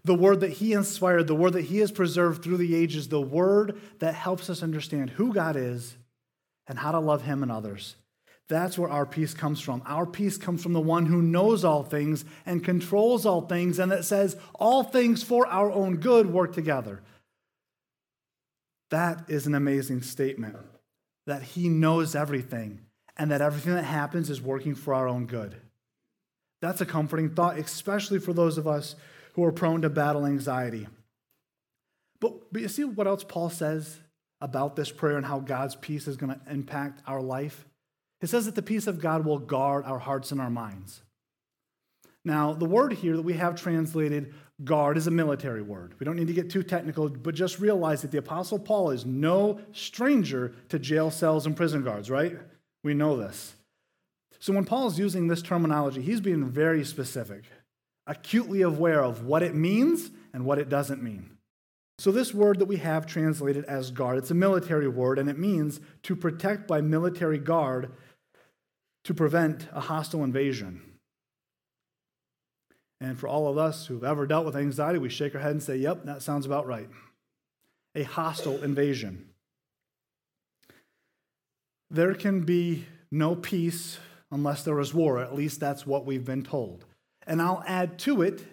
The 0.03 0.15
word 0.15 0.41
that 0.41 0.53
he 0.53 0.73
inspired, 0.73 1.27
the 1.27 1.36
word 1.36 1.53
that 1.53 1.65
he 1.65 1.79
has 1.79 1.91
preserved 1.91 2.43
through 2.43 2.58
the 2.58 2.75
ages, 2.75 3.08
the 3.08 3.21
word 3.21 3.79
that 3.99 4.15
helps 4.15 4.49
us 4.49 4.62
understand 4.62 5.12
who 5.12 5.34
God 5.34 5.56
is 5.56 5.95
and 6.67 6.77
how 6.77 6.91
to 6.91 6.99
love 6.99 7.23
him 7.23 7.41
and 7.41 7.51
others. 7.51 7.95
That's 8.49 8.77
where 8.77 8.89
our 8.89 9.06
peace 9.06 9.34
comes 9.34 9.62
from. 9.62 9.82
Our 9.86 10.06
peace 10.06 10.38
comes 10.38 10.62
from 10.62 10.73
the 10.73 10.82
one 10.82 11.06
who 11.06 11.21
knows 11.21 11.63
all 11.63 11.84
things 11.84 12.25
and 12.45 12.63
controls 12.63 13.25
all 13.25 13.41
things, 13.41 13.79
and 13.79 13.91
that 13.91 14.03
says 14.03 14.36
all 14.56 14.84
things 14.84 15.23
for 15.23 15.47
our 15.47 15.71
own 15.71 15.97
good 15.97 16.32
work 16.32 16.53
together. 16.53 17.01
That 18.91 19.29
is 19.29 19.47
an 19.47 19.56
amazing 19.56 20.01
statement 20.01 20.58
that 21.25 21.41
he 21.41 21.69
knows 21.69 22.15
everything 22.15 22.82
and 23.15 23.32
that 23.32 23.41
everything 23.41 23.75
that 23.75 23.86
happens 23.86 24.29
is 24.29 24.41
working 24.41 24.75
for 24.75 24.93
our 24.93 25.08
own 25.08 25.25
good. 25.25 25.56
That's 26.63 26.80
a 26.80 26.86
comforting 26.86 27.30
thought, 27.30 27.60
especially 27.60 28.19
for 28.19 28.32
those 28.32 28.58
of 28.58 28.69
us 28.69 28.95
who 29.34 29.43
are 29.43 29.52
prone 29.52 29.82
to 29.82 29.89
battle 29.89 30.26
anxiety. 30.26 30.88
But, 32.21 32.54
but 32.54 32.62
you 32.62 32.69
see 32.69 32.86
what 32.86 33.06
else 33.06 33.26
Paul 33.26 33.49
says 33.49 33.99
about 34.39 34.78
this 34.78 34.89
prayer 34.89 35.17
and 35.17 35.26
how 35.26 35.39
God's 35.39 35.76
peace 35.76 36.08
is 36.08 36.15
going 36.15 36.34
to 36.34 36.39
impact 36.49 37.02
our 37.06 37.21
life? 37.21 37.65
It 38.21 38.28
says 38.28 38.45
that 38.45 38.56
the 38.56 38.62
peace 38.62 38.88
of 38.88 39.02
God 39.02 39.26
will 39.26 39.39
guard 39.39 39.84
our 39.84 39.99
hearts 39.99 40.32
and 40.32 40.39
our 40.39 40.49
minds. 40.49 41.02
Now, 42.23 42.54
the 42.54 42.63
word 42.63 42.93
here 42.93 43.17
that 43.17 43.23
we 43.23 43.34
have 43.34 43.56
translated 43.56 44.34
guard 44.63 44.95
is 44.95 45.08
a 45.08 45.12
military 45.12 45.62
word. 45.62 45.95
We 45.99 46.06
don't 46.06 46.15
need 46.15 46.28
to 46.28 46.34
get 46.34 46.49
too 46.49 46.63
technical, 46.63 47.10
but 47.10 47.36
just 47.36 47.60
realize 47.60 48.04
that 48.04 48.12
the 48.12 48.19
Apostle 48.19 48.58
Paul 48.58 48.91
is 48.91 49.06
no 49.06 49.60
stranger 49.73 50.56
to 50.69 50.80
jail 50.80 51.12
cells 51.12 51.45
and 51.45 51.58
prison 51.58 51.84
guards, 51.84 52.10
right? 52.10 52.38
We 52.86 52.93
know 52.93 53.17
this. 53.17 53.54
So 54.43 54.51
when 54.51 54.65
Paul 54.65 54.88
is 54.88 54.99
using 54.99 55.29
this 55.29 55.41
terminology, 55.41 56.01
he's 56.01 56.19
being 56.19 56.49
very 56.49 56.84
specific, 56.84 57.45
acutely 58.06 58.62
aware 58.62 59.01
of 59.01 59.23
what 59.23 59.41
it 59.41 59.56
means 59.56 60.12
and 60.34 60.43
what 60.43 60.60
it 60.60 60.67
doesn't 60.67 61.01
mean. 61.01 61.38
So, 61.97 62.12
this 62.12 62.34
word 62.34 62.60
that 62.60 62.65
we 62.65 62.75
have 62.75 63.06
translated 63.06 63.63
as 63.63 63.89
guard, 63.89 64.17
it's 64.17 64.32
a 64.32 64.36
military 64.36 64.89
word, 64.89 65.17
and 65.17 65.29
it 65.29 65.39
means 65.39 65.79
to 66.01 66.13
protect 66.13 66.67
by 66.67 66.82
military 66.82 67.38
guard 67.38 67.93
to 69.06 69.13
prevent 69.13 69.65
a 69.71 69.79
hostile 69.79 70.25
invasion. 70.25 70.81
And 73.00 73.17
for 73.17 73.29
all 73.29 73.48
of 73.48 73.58
us 73.58 73.85
who've 73.85 74.04
ever 74.04 74.27
dealt 74.27 74.46
with 74.46 74.58
anxiety, 74.58 75.00
we 75.00 75.08
shake 75.08 75.35
our 75.35 75.41
head 75.41 75.52
and 75.52 75.63
say, 75.63 75.77
Yep, 75.77 76.04
that 76.04 76.21
sounds 76.21 76.46
about 76.46 76.67
right. 76.67 76.89
A 77.96 78.04
hostile 78.04 78.62
invasion. 78.62 79.29
There 81.89 82.13
can 82.13 82.41
be 82.41 82.87
no 83.10 83.35
peace 83.37 84.00
unless 84.34 84.63
there 84.63 84.79
is 84.79 84.94
war. 84.94 85.19
At 85.19 85.36
least 85.36 85.60
that's 85.60 85.86
what 85.86 86.06
we've 86.06 86.25
been 86.25 86.44
told. 86.44 86.86
And 87.25 87.42
I'll 87.42 87.63
add 87.67 88.00
to 88.00 88.21
it 88.21 88.44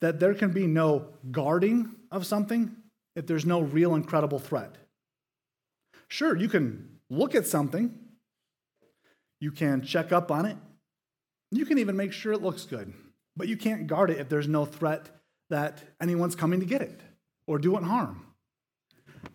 that 0.00 0.18
there 0.18 0.34
can 0.34 0.52
be 0.52 0.66
no 0.66 1.08
guarding 1.30 1.94
of 2.10 2.26
something 2.26 2.74
if 3.14 3.26
there's 3.26 3.46
no 3.46 3.60
real 3.60 3.94
incredible 3.94 4.38
threat. 4.38 4.76
Sure, 6.08 6.36
you 6.36 6.48
can 6.48 6.98
look 7.08 7.34
at 7.34 7.46
something 7.46 7.96
you 9.40 9.50
can 9.50 9.82
check 9.82 10.12
up 10.12 10.30
on 10.30 10.44
it. 10.44 10.56
You 11.50 11.64
can 11.64 11.78
even 11.78 11.96
make 11.96 12.12
sure 12.12 12.32
it 12.32 12.42
looks 12.42 12.64
good. 12.64 12.92
But 13.36 13.48
you 13.48 13.56
can't 13.56 13.86
guard 13.86 14.10
it 14.10 14.18
if 14.18 14.28
there's 14.28 14.48
no 14.48 14.66
threat 14.66 15.08
that 15.48 15.82
anyone's 16.00 16.36
coming 16.36 16.60
to 16.60 16.66
get 16.66 16.82
it 16.82 17.00
or 17.46 17.58
do 17.58 17.76
it 17.76 17.82
harm. 17.82 18.26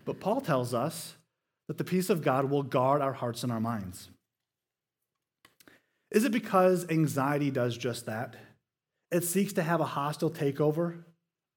But 0.05 0.19
Paul 0.19 0.41
tells 0.41 0.73
us 0.73 1.15
that 1.67 1.77
the 1.77 1.83
peace 1.83 2.09
of 2.09 2.21
God 2.21 2.49
will 2.49 2.63
guard 2.63 3.01
our 3.01 3.13
hearts 3.13 3.43
and 3.43 3.51
our 3.51 3.59
minds? 3.59 4.09
Is 6.11 6.23
it 6.23 6.31
because 6.31 6.89
anxiety 6.89 7.51
does 7.51 7.77
just 7.77 8.05
that? 8.05 8.35
It 9.11 9.23
seeks 9.23 9.53
to 9.53 9.63
have 9.63 9.81
a 9.81 9.85
hostile 9.85 10.31
takeover 10.31 11.03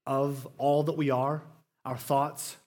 of 0.05 0.47
all 0.57 0.83
that 0.83 0.97
we 0.97 1.09
are, 1.09 1.43
our 1.85 1.97
thoughts, 1.97 2.57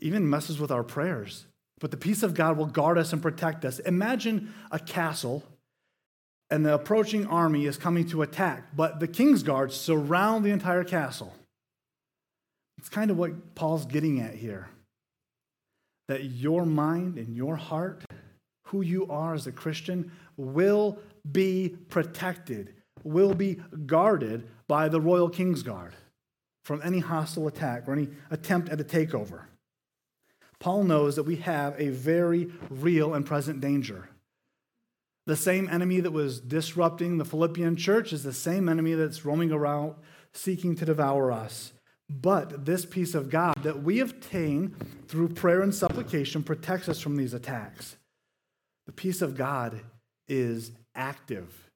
even 0.00 0.28
messes 0.28 0.58
with 0.58 0.70
our 0.70 0.82
prayers. 0.82 1.46
But 1.80 1.90
the 1.90 1.96
peace 1.96 2.22
of 2.22 2.34
God 2.34 2.56
will 2.56 2.66
guard 2.66 2.98
us 2.98 3.12
and 3.12 3.20
protect 3.20 3.64
us. 3.64 3.78
Imagine 3.80 4.54
a 4.70 4.78
castle 4.78 5.44
and 6.50 6.64
the 6.64 6.74
approaching 6.74 7.26
army 7.26 7.66
is 7.66 7.76
coming 7.76 8.06
to 8.08 8.22
attack, 8.22 8.76
but 8.76 9.00
the 9.00 9.08
king's 9.08 9.42
guards 9.42 9.74
surround 9.74 10.44
the 10.44 10.50
entire 10.50 10.84
castle. 10.84 11.34
It's 12.78 12.88
kind 12.88 13.10
of 13.10 13.16
what 13.16 13.54
Paul's 13.54 13.86
getting 13.86 14.20
at 14.20 14.34
here 14.34 14.68
that 16.06 16.24
your 16.24 16.66
mind 16.66 17.16
and 17.16 17.34
your 17.34 17.56
heart, 17.56 18.04
who 18.64 18.80
you 18.80 19.06
are 19.08 19.34
as 19.34 19.46
a 19.46 19.52
Christian, 19.52 20.10
will 20.36 20.98
be 21.30 21.76
protected, 21.88 22.74
will 23.02 23.34
be 23.34 23.60
guarded 23.86 24.48
by 24.66 24.88
the 24.88 25.00
royal 25.00 25.28
king's 25.28 25.62
guard 25.62 25.94
from 26.64 26.80
any 26.82 27.00
hostile 27.00 27.46
attack 27.46 27.86
or 27.86 27.92
any 27.92 28.08
attempt 28.30 28.68
at 28.70 28.80
a 28.80 28.84
takeover. 28.84 29.42
Paul 30.58 30.84
knows 30.84 31.16
that 31.16 31.24
we 31.24 31.36
have 31.36 31.78
a 31.78 31.88
very 31.88 32.50
real 32.70 33.14
and 33.14 33.26
present 33.26 33.60
danger. 33.60 34.08
The 35.26 35.36
same 35.36 35.68
enemy 35.70 36.00
that 36.00 36.12
was 36.12 36.40
disrupting 36.40 37.18
the 37.18 37.24
Philippian 37.24 37.76
church 37.76 38.12
is 38.12 38.22
the 38.22 38.32
same 38.32 38.68
enemy 38.68 38.94
that's 38.94 39.24
roaming 39.24 39.52
around 39.52 39.94
seeking 40.32 40.74
to 40.76 40.84
devour 40.84 41.32
us. 41.32 41.72
But 42.10 42.66
this 42.66 42.84
peace 42.84 43.14
of 43.14 43.30
God 43.30 43.54
that 43.62 43.82
we 43.82 44.00
obtain 44.00 44.74
through 45.08 45.28
prayer 45.30 45.62
and 45.62 45.74
supplication 45.74 46.42
protects 46.42 46.88
us 46.88 47.00
from 47.00 47.16
these 47.16 47.32
attacks. 47.32 47.96
The 48.86 48.92
peace 48.92 49.22
of 49.22 49.36
God 49.36 49.80
is 50.28 50.72
active. 50.94 51.70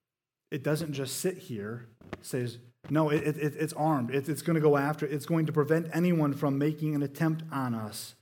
It 0.50 0.62
doesn't 0.62 0.92
just 0.92 1.20
sit 1.20 1.38
here, 1.38 1.86
says, 2.20 2.58
no, 2.90 3.10
it, 3.10 3.22
it, 3.22 3.54
it's 3.56 3.72
armed. 3.74 4.10
It, 4.14 4.28
it's 4.28 4.42
going 4.42 4.54
to 4.54 4.60
go 4.60 4.76
after, 4.76 5.06
it's 5.06 5.26
going 5.26 5.46
to 5.46 5.52
prevent 5.52 5.88
anyone 5.92 6.32
from 6.32 6.58
making 6.58 6.94
an 6.94 7.02
attempt 7.02 7.44
on 7.52 7.74
us. 7.74 8.14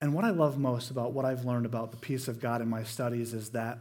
And 0.00 0.14
what 0.14 0.24
I 0.24 0.30
love 0.30 0.58
most 0.58 0.90
about 0.90 1.12
what 1.12 1.24
I've 1.24 1.44
learned 1.44 1.66
about 1.66 1.92
the 1.92 1.96
peace 1.96 2.26
of 2.26 2.40
God 2.40 2.60
in 2.60 2.68
my 2.68 2.82
studies 2.82 3.32
is 3.32 3.50
that 3.50 3.78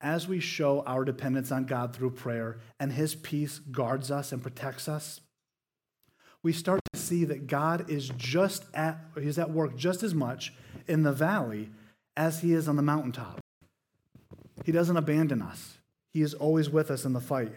as 0.00 0.28
we 0.28 0.38
show 0.38 0.82
our 0.86 1.04
dependence 1.04 1.50
on 1.50 1.64
God 1.64 1.94
through 1.94 2.10
prayer 2.10 2.58
and 2.78 2.92
His 2.92 3.14
peace 3.14 3.58
guards 3.58 4.10
us 4.10 4.30
and 4.30 4.42
protects 4.42 4.88
us, 4.88 5.20
we 6.42 6.52
start 6.52 6.80
to 6.92 6.95
see 7.06 7.24
that 7.24 7.46
God 7.46 7.90
is 7.90 8.10
just 8.16 8.64
at, 8.74 8.98
He's 9.20 9.38
at 9.38 9.50
work 9.50 9.76
just 9.76 10.02
as 10.02 10.14
much 10.14 10.52
in 10.88 11.02
the 11.02 11.12
valley 11.12 11.70
as 12.16 12.40
He 12.40 12.52
is 12.52 12.68
on 12.68 12.76
the 12.76 12.82
mountaintop. 12.82 13.40
He 14.64 14.72
doesn't 14.72 14.96
abandon 14.96 15.42
us, 15.42 15.78
He 16.12 16.22
is 16.22 16.34
always 16.34 16.68
with 16.68 16.90
us 16.90 17.04
in 17.04 17.12
the 17.12 17.20
fight. 17.20 17.52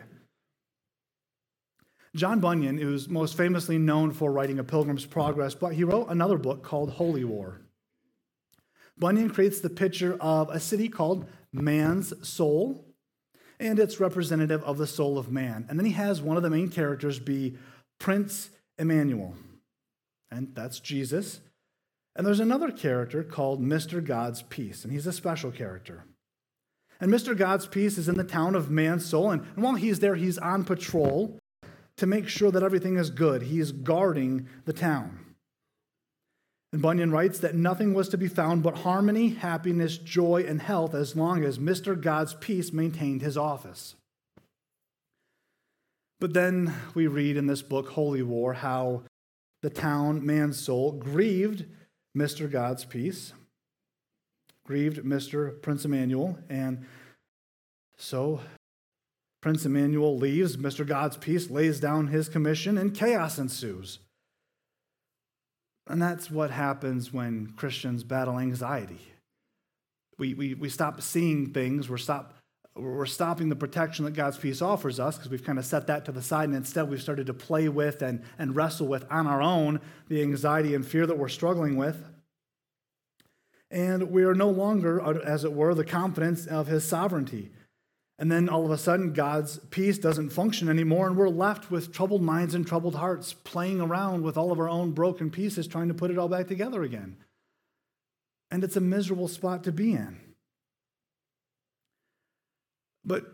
John 2.15 2.39
Bunyan, 2.39 2.79
who's 2.79 3.07
most 3.07 3.37
famously 3.37 3.77
known 3.77 4.11
for 4.11 4.31
writing 4.31 4.57
A 4.57 4.63
Pilgrim's 4.63 5.05
Progress, 5.05 5.53
but 5.53 5.73
he 5.73 5.83
wrote 5.83 6.07
another 6.09 6.37
book 6.37 6.63
called 6.63 6.91
Holy 6.91 7.23
War. 7.23 7.61
Bunyan 8.97 9.29
creates 9.29 9.61
the 9.61 9.69
picture 9.69 10.17
of 10.19 10.49
a 10.49 10.59
city 10.59 10.89
called 10.89 11.27
Mansoul, 11.53 12.83
and 13.59 13.79
it's 13.79 13.99
representative 13.99 14.63
of 14.63 14.77
the 14.77 14.87
soul 14.87 15.17
of 15.17 15.31
man. 15.31 15.65
And 15.69 15.77
then 15.77 15.85
he 15.85 15.91
has 15.93 16.21
one 16.21 16.35
of 16.35 16.43
the 16.43 16.49
main 16.49 16.69
characters 16.69 17.19
be 17.19 17.57
Prince 17.99 18.49
Emmanuel, 18.79 19.35
and 20.31 20.55
that's 20.55 20.79
Jesus. 20.79 21.41
And 22.15 22.25
there's 22.25 22.39
another 22.39 22.71
character 22.71 23.23
called 23.23 23.61
Mr. 23.61 24.03
God's 24.03 24.41
Peace, 24.41 24.83
and 24.83 24.91
he's 24.91 25.07
a 25.07 25.13
special 25.13 25.51
character. 25.51 26.05
And 26.99 27.11
Mr. 27.11 27.37
God's 27.37 27.67
Peace 27.67 27.97
is 27.97 28.09
in 28.09 28.17
the 28.17 28.23
town 28.23 28.55
of 28.55 28.69
Mansoul, 28.69 29.31
and, 29.31 29.45
while 29.55 29.75
he's 29.75 29.99
there, 29.99 30.15
he's 30.15 30.37
on 30.37 30.65
patrol 30.65 31.37
to 31.97 32.07
make 32.07 32.27
sure 32.27 32.51
that 32.51 32.63
everything 32.63 32.97
is 32.97 33.09
good. 33.09 33.43
He's 33.43 33.71
guarding 33.71 34.47
the 34.65 34.73
town. 34.73 35.19
And 36.71 36.81
Bunyan 36.81 37.11
writes 37.11 37.39
that 37.39 37.55
nothing 37.55 37.93
was 37.93 38.09
to 38.09 38.17
be 38.17 38.27
found 38.27 38.63
but 38.63 38.79
harmony, 38.79 39.29
happiness, 39.29 39.97
joy, 39.97 40.45
and 40.47 40.61
health 40.61 40.93
as 40.93 41.15
long 41.15 41.43
as 41.43 41.57
Mr. 41.57 41.99
God's 41.99 42.35
peace 42.35 42.71
maintained 42.71 43.21
his 43.21 43.37
office. 43.37 43.95
But 46.19 46.33
then 46.33 46.73
we 46.93 47.07
read 47.07 47.37
in 47.37 47.47
this 47.47 47.61
book, 47.61 47.89
Holy 47.89 48.21
War, 48.21 48.53
how 48.53 49.03
the 49.61 49.69
town, 49.69 50.25
Mansoul, 50.25 50.93
grieved 50.93 51.65
Mr. 52.17 52.51
God's 52.51 52.85
peace, 52.85 53.33
grieved 54.65 55.03
Mr. 55.03 55.61
Prince 55.61 55.85
Emmanuel, 55.85 56.37
and 56.49 56.85
so 57.97 58.41
Prince 59.41 59.65
Emmanuel 59.65 60.17
leaves, 60.17 60.57
Mr. 60.57 60.85
God's 60.85 61.17
peace 61.17 61.49
lays 61.49 61.79
down 61.79 62.07
his 62.07 62.27
commission, 62.27 62.77
and 62.77 62.93
chaos 62.93 63.37
ensues. 63.37 63.99
And 65.87 66.01
that's 66.01 66.29
what 66.29 66.51
happens 66.51 67.13
when 67.13 67.53
Christians 67.55 68.03
battle 68.03 68.37
anxiety. 68.37 68.99
We, 70.17 70.33
we, 70.33 70.53
we 70.53 70.69
stop 70.69 71.01
seeing 71.01 71.53
things, 71.53 71.89
we're, 71.89 71.97
stop, 71.97 72.35
we're 72.79 73.05
stopping 73.05 73.49
the 73.49 73.55
protection 73.55 74.05
that 74.05 74.13
God's 74.13 74.37
peace 74.37 74.61
offers 74.61 74.99
us 74.99 75.17
because 75.17 75.29
we've 75.29 75.43
kind 75.43 75.59
of 75.59 75.65
set 75.65 75.87
that 75.87 76.05
to 76.05 76.11
the 76.11 76.21
side, 76.21 76.49
and 76.49 76.55
instead 76.55 76.89
we've 76.89 77.01
started 77.01 77.27
to 77.27 77.33
play 77.33 77.69
with 77.69 78.01
and, 78.01 78.23
and 78.37 78.55
wrestle 78.55 78.87
with 78.87 79.05
on 79.11 79.27
our 79.27 79.41
own 79.41 79.81
the 80.07 80.21
anxiety 80.21 80.75
and 80.75 80.85
fear 80.85 81.05
that 81.05 81.17
we're 81.17 81.29
struggling 81.29 81.75
with. 81.75 82.03
And 83.71 84.09
we 84.11 84.23
are 84.23 84.33
no 84.33 84.49
longer, 84.49 85.01
uh, 85.01 85.19
as 85.19 85.43
it 85.43 85.53
were, 85.53 85.75
the 85.75 85.85
confidence 85.85 86.47
of 86.47 86.67
his 86.67 86.83
sovereignty. 86.83 87.51
And 88.17 88.31
then 88.31 88.49
all 88.49 88.65
of 88.65 88.71
a 88.71 88.77
sudden, 88.77 89.13
God's 89.13 89.59
peace 89.69 89.97
doesn't 89.97 90.31
function 90.31 90.67
anymore, 90.67 91.07
and 91.07 91.15
we're 91.15 91.29
left 91.29 91.71
with 91.71 91.93
troubled 91.93 92.21
minds 92.21 92.53
and 92.53 92.67
troubled 92.67 92.95
hearts, 92.95 93.33
playing 93.33 93.79
around 93.79 94.23
with 94.23 94.37
all 94.37 94.51
of 94.51 94.59
our 94.59 94.69
own 94.69 94.91
broken 94.91 95.29
pieces, 95.29 95.67
trying 95.67 95.87
to 95.87 95.93
put 95.93 96.11
it 96.11 96.17
all 96.17 96.27
back 96.27 96.47
together 96.47 96.83
again. 96.83 97.15
And 98.51 98.63
it's 98.63 98.75
a 98.75 98.81
miserable 98.81 99.27
spot 99.27 99.63
to 99.65 99.71
be 99.71 99.93
in. 99.93 100.19
But 103.09 103.25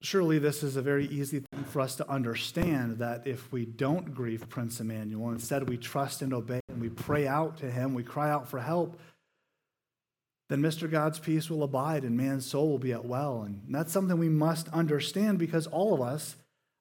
surely 0.00 0.38
this 0.38 0.62
is 0.62 0.76
a 0.76 0.82
very 0.82 1.06
easy 1.06 1.40
thing 1.40 1.64
for 1.64 1.82
us 1.82 1.96
to 1.96 2.10
understand 2.10 2.98
that 3.00 3.26
if 3.26 3.52
we 3.52 3.66
don't 3.66 4.14
grieve 4.14 4.48
Prince 4.48 4.80
Emmanuel, 4.80 5.32
instead 5.32 5.68
we 5.68 5.76
trust 5.76 6.22
and 6.22 6.32
obey 6.32 6.60
and 6.70 6.80
we 6.80 6.88
pray 6.88 7.28
out 7.28 7.58
to 7.58 7.70
him, 7.70 7.92
we 7.92 8.04
cry 8.04 8.30
out 8.30 8.48
for 8.48 8.58
help, 8.58 8.98
then 10.48 10.62
Mr. 10.62 10.90
God's 10.90 11.18
peace 11.18 11.50
will 11.50 11.62
abide 11.62 12.04
and 12.04 12.18
Mansoul 12.18 12.70
will 12.70 12.78
be 12.78 12.92
at 12.92 13.04
well. 13.04 13.42
And 13.42 13.60
that's 13.68 13.92
something 13.92 14.18
we 14.18 14.30
must 14.30 14.66
understand 14.70 15.38
because 15.38 15.66
all 15.66 15.92
of 15.92 16.00
us, 16.00 16.36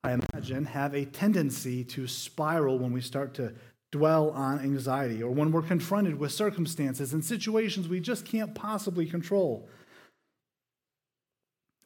I 0.06 0.14
imagine, 0.14 0.64
have 0.64 0.96
a 0.96 1.04
tendency 1.04 1.84
to 1.84 2.08
spiral 2.08 2.80
when 2.80 2.94
we 2.94 3.02
start 3.02 3.34
to 3.36 3.54
dwell 3.92 4.30
on 4.30 4.60
anxiety 4.60 5.22
or 5.22 5.32
when 5.32 5.52
we're 5.52 5.62
confronted 5.62 6.18
with 6.18 6.32
circumstances 6.32 7.12
and 7.12 7.26
situations 7.26 7.90
we 7.90 8.00
just 8.00 8.26
can't 8.26 8.56
possibly 8.56 9.06
control. 9.06 9.68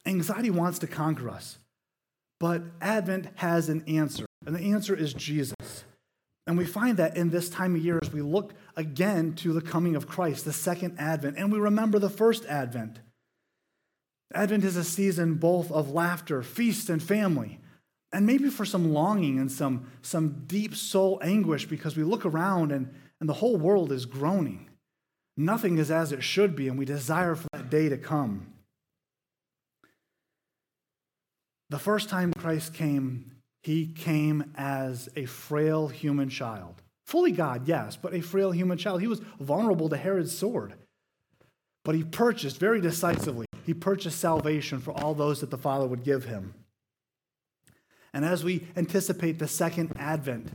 Anxiety 0.06 0.50
wants 0.50 0.78
to 0.78 0.86
conquer 0.86 1.28
us, 1.28 1.58
but 2.38 2.62
Advent 2.80 3.28
has 3.36 3.68
an 3.68 3.82
answer, 3.86 4.24
and 4.46 4.54
the 4.54 4.72
answer 4.72 4.94
is 4.94 5.12
Jesus. 5.12 5.84
And 6.46 6.56
we 6.56 6.64
find 6.64 6.96
that 6.98 7.16
in 7.16 7.30
this 7.30 7.50
time 7.50 7.74
of 7.74 7.84
year 7.84 7.98
as 8.00 8.12
we 8.12 8.22
look 8.22 8.54
again 8.76 9.34
to 9.34 9.52
the 9.52 9.60
coming 9.60 9.96
of 9.96 10.06
Christ, 10.06 10.44
the 10.44 10.52
second 10.52 10.96
advent, 10.98 11.36
and 11.36 11.50
we 11.50 11.58
remember 11.58 11.98
the 11.98 12.08
first 12.08 12.46
advent. 12.46 13.00
Advent 14.32 14.64
is 14.64 14.76
a 14.76 14.84
season 14.84 15.34
both 15.34 15.72
of 15.72 15.90
laughter, 15.90 16.42
feast, 16.42 16.88
and 16.88 17.02
family, 17.02 17.58
and 18.12 18.26
maybe 18.26 18.48
for 18.48 18.64
some 18.64 18.92
longing 18.92 19.40
and 19.40 19.50
some, 19.50 19.90
some 20.02 20.44
deep 20.46 20.76
soul 20.76 21.18
anguish 21.22 21.66
because 21.66 21.96
we 21.96 22.04
look 22.04 22.24
around 22.24 22.70
and, 22.70 22.94
and 23.20 23.28
the 23.28 23.34
whole 23.34 23.56
world 23.56 23.90
is 23.90 24.06
groaning. 24.06 24.68
Nothing 25.36 25.78
is 25.78 25.90
as 25.90 26.12
it 26.12 26.22
should 26.22 26.54
be, 26.54 26.68
and 26.68 26.78
we 26.78 26.84
desire 26.84 27.34
for 27.34 27.48
that 27.52 27.70
day 27.70 27.88
to 27.88 27.98
come. 27.98 28.52
The 31.68 31.78
first 31.78 32.08
time 32.08 32.32
Christ 32.32 32.74
came, 32.74 33.32
he 33.62 33.86
came 33.86 34.52
as 34.56 35.08
a 35.16 35.24
frail 35.24 35.88
human 35.88 36.28
child. 36.28 36.82
Fully 37.04 37.32
God, 37.32 37.66
yes, 37.66 37.96
but 37.96 38.14
a 38.14 38.20
frail 38.20 38.52
human 38.52 38.78
child. 38.78 39.00
He 39.00 39.08
was 39.08 39.20
vulnerable 39.40 39.88
to 39.88 39.96
Herod's 39.96 40.36
sword. 40.36 40.74
But 41.84 41.94
he 41.94 42.04
purchased 42.04 42.58
very 42.58 42.80
decisively, 42.80 43.46
he 43.64 43.74
purchased 43.74 44.20
salvation 44.20 44.80
for 44.80 44.92
all 44.92 45.14
those 45.14 45.40
that 45.40 45.50
the 45.50 45.58
Father 45.58 45.86
would 45.86 46.04
give 46.04 46.24
him. 46.24 46.54
And 48.12 48.24
as 48.24 48.44
we 48.44 48.66
anticipate 48.76 49.38
the 49.38 49.48
second 49.48 49.92
advent, 49.96 50.48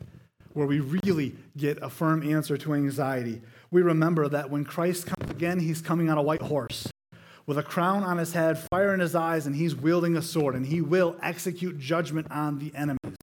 where 0.54 0.68
we 0.68 0.80
really 0.80 1.36
get 1.56 1.78
a 1.82 1.90
firm 1.90 2.28
answer 2.30 2.58
to 2.58 2.74
anxiety, 2.74 3.42
we 3.70 3.82
remember 3.82 4.28
that 4.28 4.50
when 4.50 4.66
Christ 4.66 5.08
comes 5.08 5.32
again, 5.32 5.60
he's 5.60 5.82
coming 5.82 6.10
on 6.10 6.18
a 6.18 6.22
white 6.22 6.42
horse 6.42 6.88
with 7.46 7.58
a 7.58 7.64
crown 7.64 8.04
on 8.04 8.18
his 8.18 8.34
head, 8.34 8.58
fire 8.72 8.94
in 8.94 9.00
his 9.00 9.16
eyes, 9.16 9.46
and 9.46 9.56
he's 9.56 9.76
wielding 9.76 10.16
a 10.16 10.22
sword, 10.22 10.56
and 10.56 10.66
he 10.66 10.82
will 10.82 11.16
execute 11.22 11.80
judgment 11.80 12.30
on 12.32 12.60
the 12.60 12.72
enemies. 12.76 13.18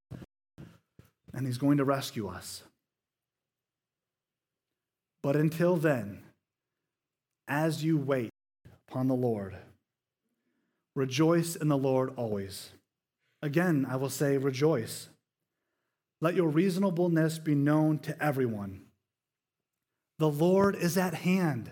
And 1.32 1.46
he's 1.46 1.58
going 1.58 1.78
to 1.78 1.84
rescue 1.84 2.28
us. 2.28 2.62
But 5.22 5.36
until 5.36 5.76
then, 5.76 6.22
as 7.46 7.84
you 7.84 7.96
wait 7.96 8.30
upon 8.88 9.08
the 9.08 9.14
Lord, 9.14 9.56
rejoice 10.94 11.56
in 11.56 11.68
the 11.68 11.78
Lord 11.78 12.12
always. 12.16 12.70
Again, 13.42 13.86
I 13.88 13.96
will 13.96 14.10
say, 14.10 14.36
rejoice. 14.36 15.08
Let 16.20 16.34
your 16.34 16.48
reasonableness 16.48 17.38
be 17.38 17.54
known 17.54 18.00
to 18.00 18.20
everyone. 18.22 18.82
The 20.18 20.28
Lord 20.28 20.74
is 20.74 20.98
at 20.98 21.14
hand. 21.14 21.70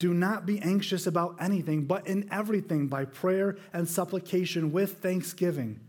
Do 0.00 0.14
not 0.14 0.46
be 0.46 0.60
anxious 0.60 1.06
about 1.06 1.36
anything, 1.40 1.84
but 1.84 2.06
in 2.06 2.28
everything, 2.30 2.86
by 2.86 3.04
prayer 3.04 3.56
and 3.72 3.88
supplication 3.88 4.72
with 4.72 4.98
thanksgiving, 4.98 5.80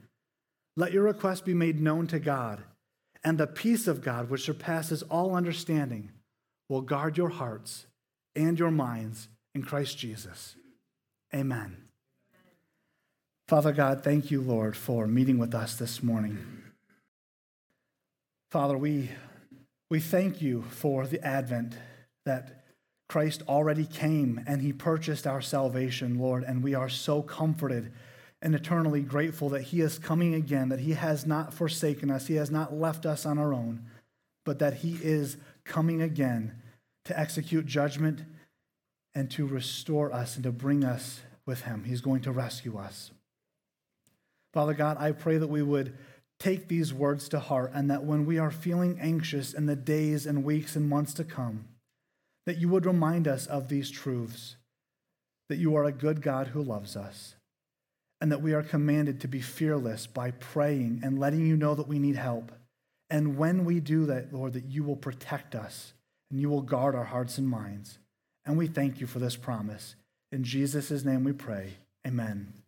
let 0.75 0.91
your 0.91 1.03
request 1.03 1.45
be 1.45 1.53
made 1.53 1.79
known 1.79 2.07
to 2.07 2.19
God. 2.19 2.63
And 3.23 3.37
the 3.37 3.47
peace 3.47 3.87
of 3.87 4.01
God, 4.01 4.29
which 4.29 4.45
surpasses 4.45 5.03
all 5.03 5.35
understanding, 5.35 6.11
will 6.69 6.81
guard 6.81 7.17
your 7.17 7.29
hearts 7.29 7.85
and 8.35 8.57
your 8.57 8.71
minds 8.71 9.27
in 9.53 9.63
Christ 9.63 9.97
Jesus. 9.97 10.55
Amen. 11.33 11.77
Father 13.47 13.73
God, 13.73 14.03
thank 14.03 14.31
you, 14.31 14.41
Lord, 14.41 14.77
for 14.77 15.05
meeting 15.07 15.37
with 15.37 15.53
us 15.53 15.75
this 15.75 16.01
morning. 16.01 16.37
Father, 18.51 18.77
we, 18.77 19.09
we 19.89 19.99
thank 19.99 20.41
you 20.41 20.63
for 20.69 21.05
the 21.05 21.23
advent 21.25 21.75
that 22.25 22.58
Christ 23.09 23.41
already 23.47 23.85
came 23.85 24.41
and 24.45 24.61
he 24.61 24.71
purchased 24.71 25.25
our 25.25 25.41
salvation, 25.41 26.19
Lord, 26.19 26.43
and 26.43 26.63
we 26.63 26.75
are 26.75 26.89
so 26.89 27.23
comforted 27.23 27.91
and 28.41 28.55
eternally 28.55 29.01
grateful 29.01 29.49
that 29.49 29.63
he 29.63 29.81
is 29.81 29.97
coming 29.97 30.35
again, 30.35 30.69
that 30.69 30.79
he 30.79 30.93
has 30.93 31.25
not 31.25 31.53
forsaken 31.53 32.11
us, 32.11 32.27
he 32.27 32.35
has 32.35 32.51
not 32.51 32.73
left 32.73 33.05
us 33.05 33.25
on 33.25 33.37
our 33.39 33.53
own, 33.53 33.83
but 34.45 34.59
that 34.59 34.75
he 34.75 34.97
is 35.01 35.37
coming 35.65 36.01
again 36.01 36.53
to 37.05 37.19
execute 37.19 37.65
judgment 37.65 38.21
and 39.15 39.29
to 39.31 39.45
restore 39.45 40.13
us 40.13 40.35
and 40.35 40.43
to 40.43 40.51
bring 40.51 40.85
us 40.85 41.21
with 41.45 41.61
him. 41.61 41.83
He's 41.85 42.01
going 42.01 42.21
to 42.21 42.31
rescue 42.31 42.77
us. 42.77 43.09
Father 44.53 44.75
God, 44.75 44.97
I 44.99 45.13
pray 45.13 45.37
that 45.39 45.47
we 45.47 45.63
would 45.63 45.97
take 46.39 46.67
these 46.67 46.93
words 46.93 47.27
to 47.29 47.39
heart 47.39 47.71
and 47.73 47.89
that 47.89 48.03
when 48.03 48.25
we 48.25 48.37
are 48.37 48.51
feeling 48.51 48.99
anxious 49.01 49.53
in 49.53 49.65
the 49.65 49.75
days 49.75 50.27
and 50.27 50.43
weeks 50.43 50.75
and 50.75 50.87
months 50.87 51.13
to 51.15 51.23
come, 51.23 51.65
that 52.45 52.57
you 52.57 52.69
would 52.69 52.85
remind 52.85 53.27
us 53.27 53.45
of 53.45 53.67
these 53.67 53.91
truths, 53.91 54.55
that 55.49 55.57
you 55.57 55.75
are 55.75 55.85
a 55.85 55.91
good 55.91 56.21
God 56.21 56.47
who 56.47 56.61
loves 56.61 56.95
us, 56.95 57.35
and 58.21 58.31
that 58.31 58.41
we 58.41 58.53
are 58.53 58.63
commanded 58.63 59.21
to 59.21 59.27
be 59.27 59.41
fearless 59.41 60.07
by 60.07 60.31
praying 60.31 61.01
and 61.03 61.19
letting 61.19 61.45
you 61.45 61.55
know 61.55 61.75
that 61.75 61.87
we 61.87 61.99
need 61.99 62.15
help. 62.15 62.51
And 63.09 63.37
when 63.37 63.65
we 63.65 63.79
do 63.79 64.05
that, 64.05 64.33
Lord, 64.33 64.53
that 64.53 64.65
you 64.65 64.83
will 64.83 64.95
protect 64.95 65.55
us 65.55 65.93
and 66.29 66.39
you 66.39 66.49
will 66.49 66.61
guard 66.61 66.95
our 66.95 67.05
hearts 67.05 67.37
and 67.37 67.47
minds. 67.47 67.97
And 68.45 68.57
we 68.57 68.67
thank 68.67 68.99
you 68.99 69.07
for 69.07 69.19
this 69.19 69.35
promise. 69.35 69.95
In 70.31 70.43
Jesus' 70.43 71.03
name 71.03 71.23
we 71.23 71.33
pray. 71.33 71.73
Amen. 72.05 72.58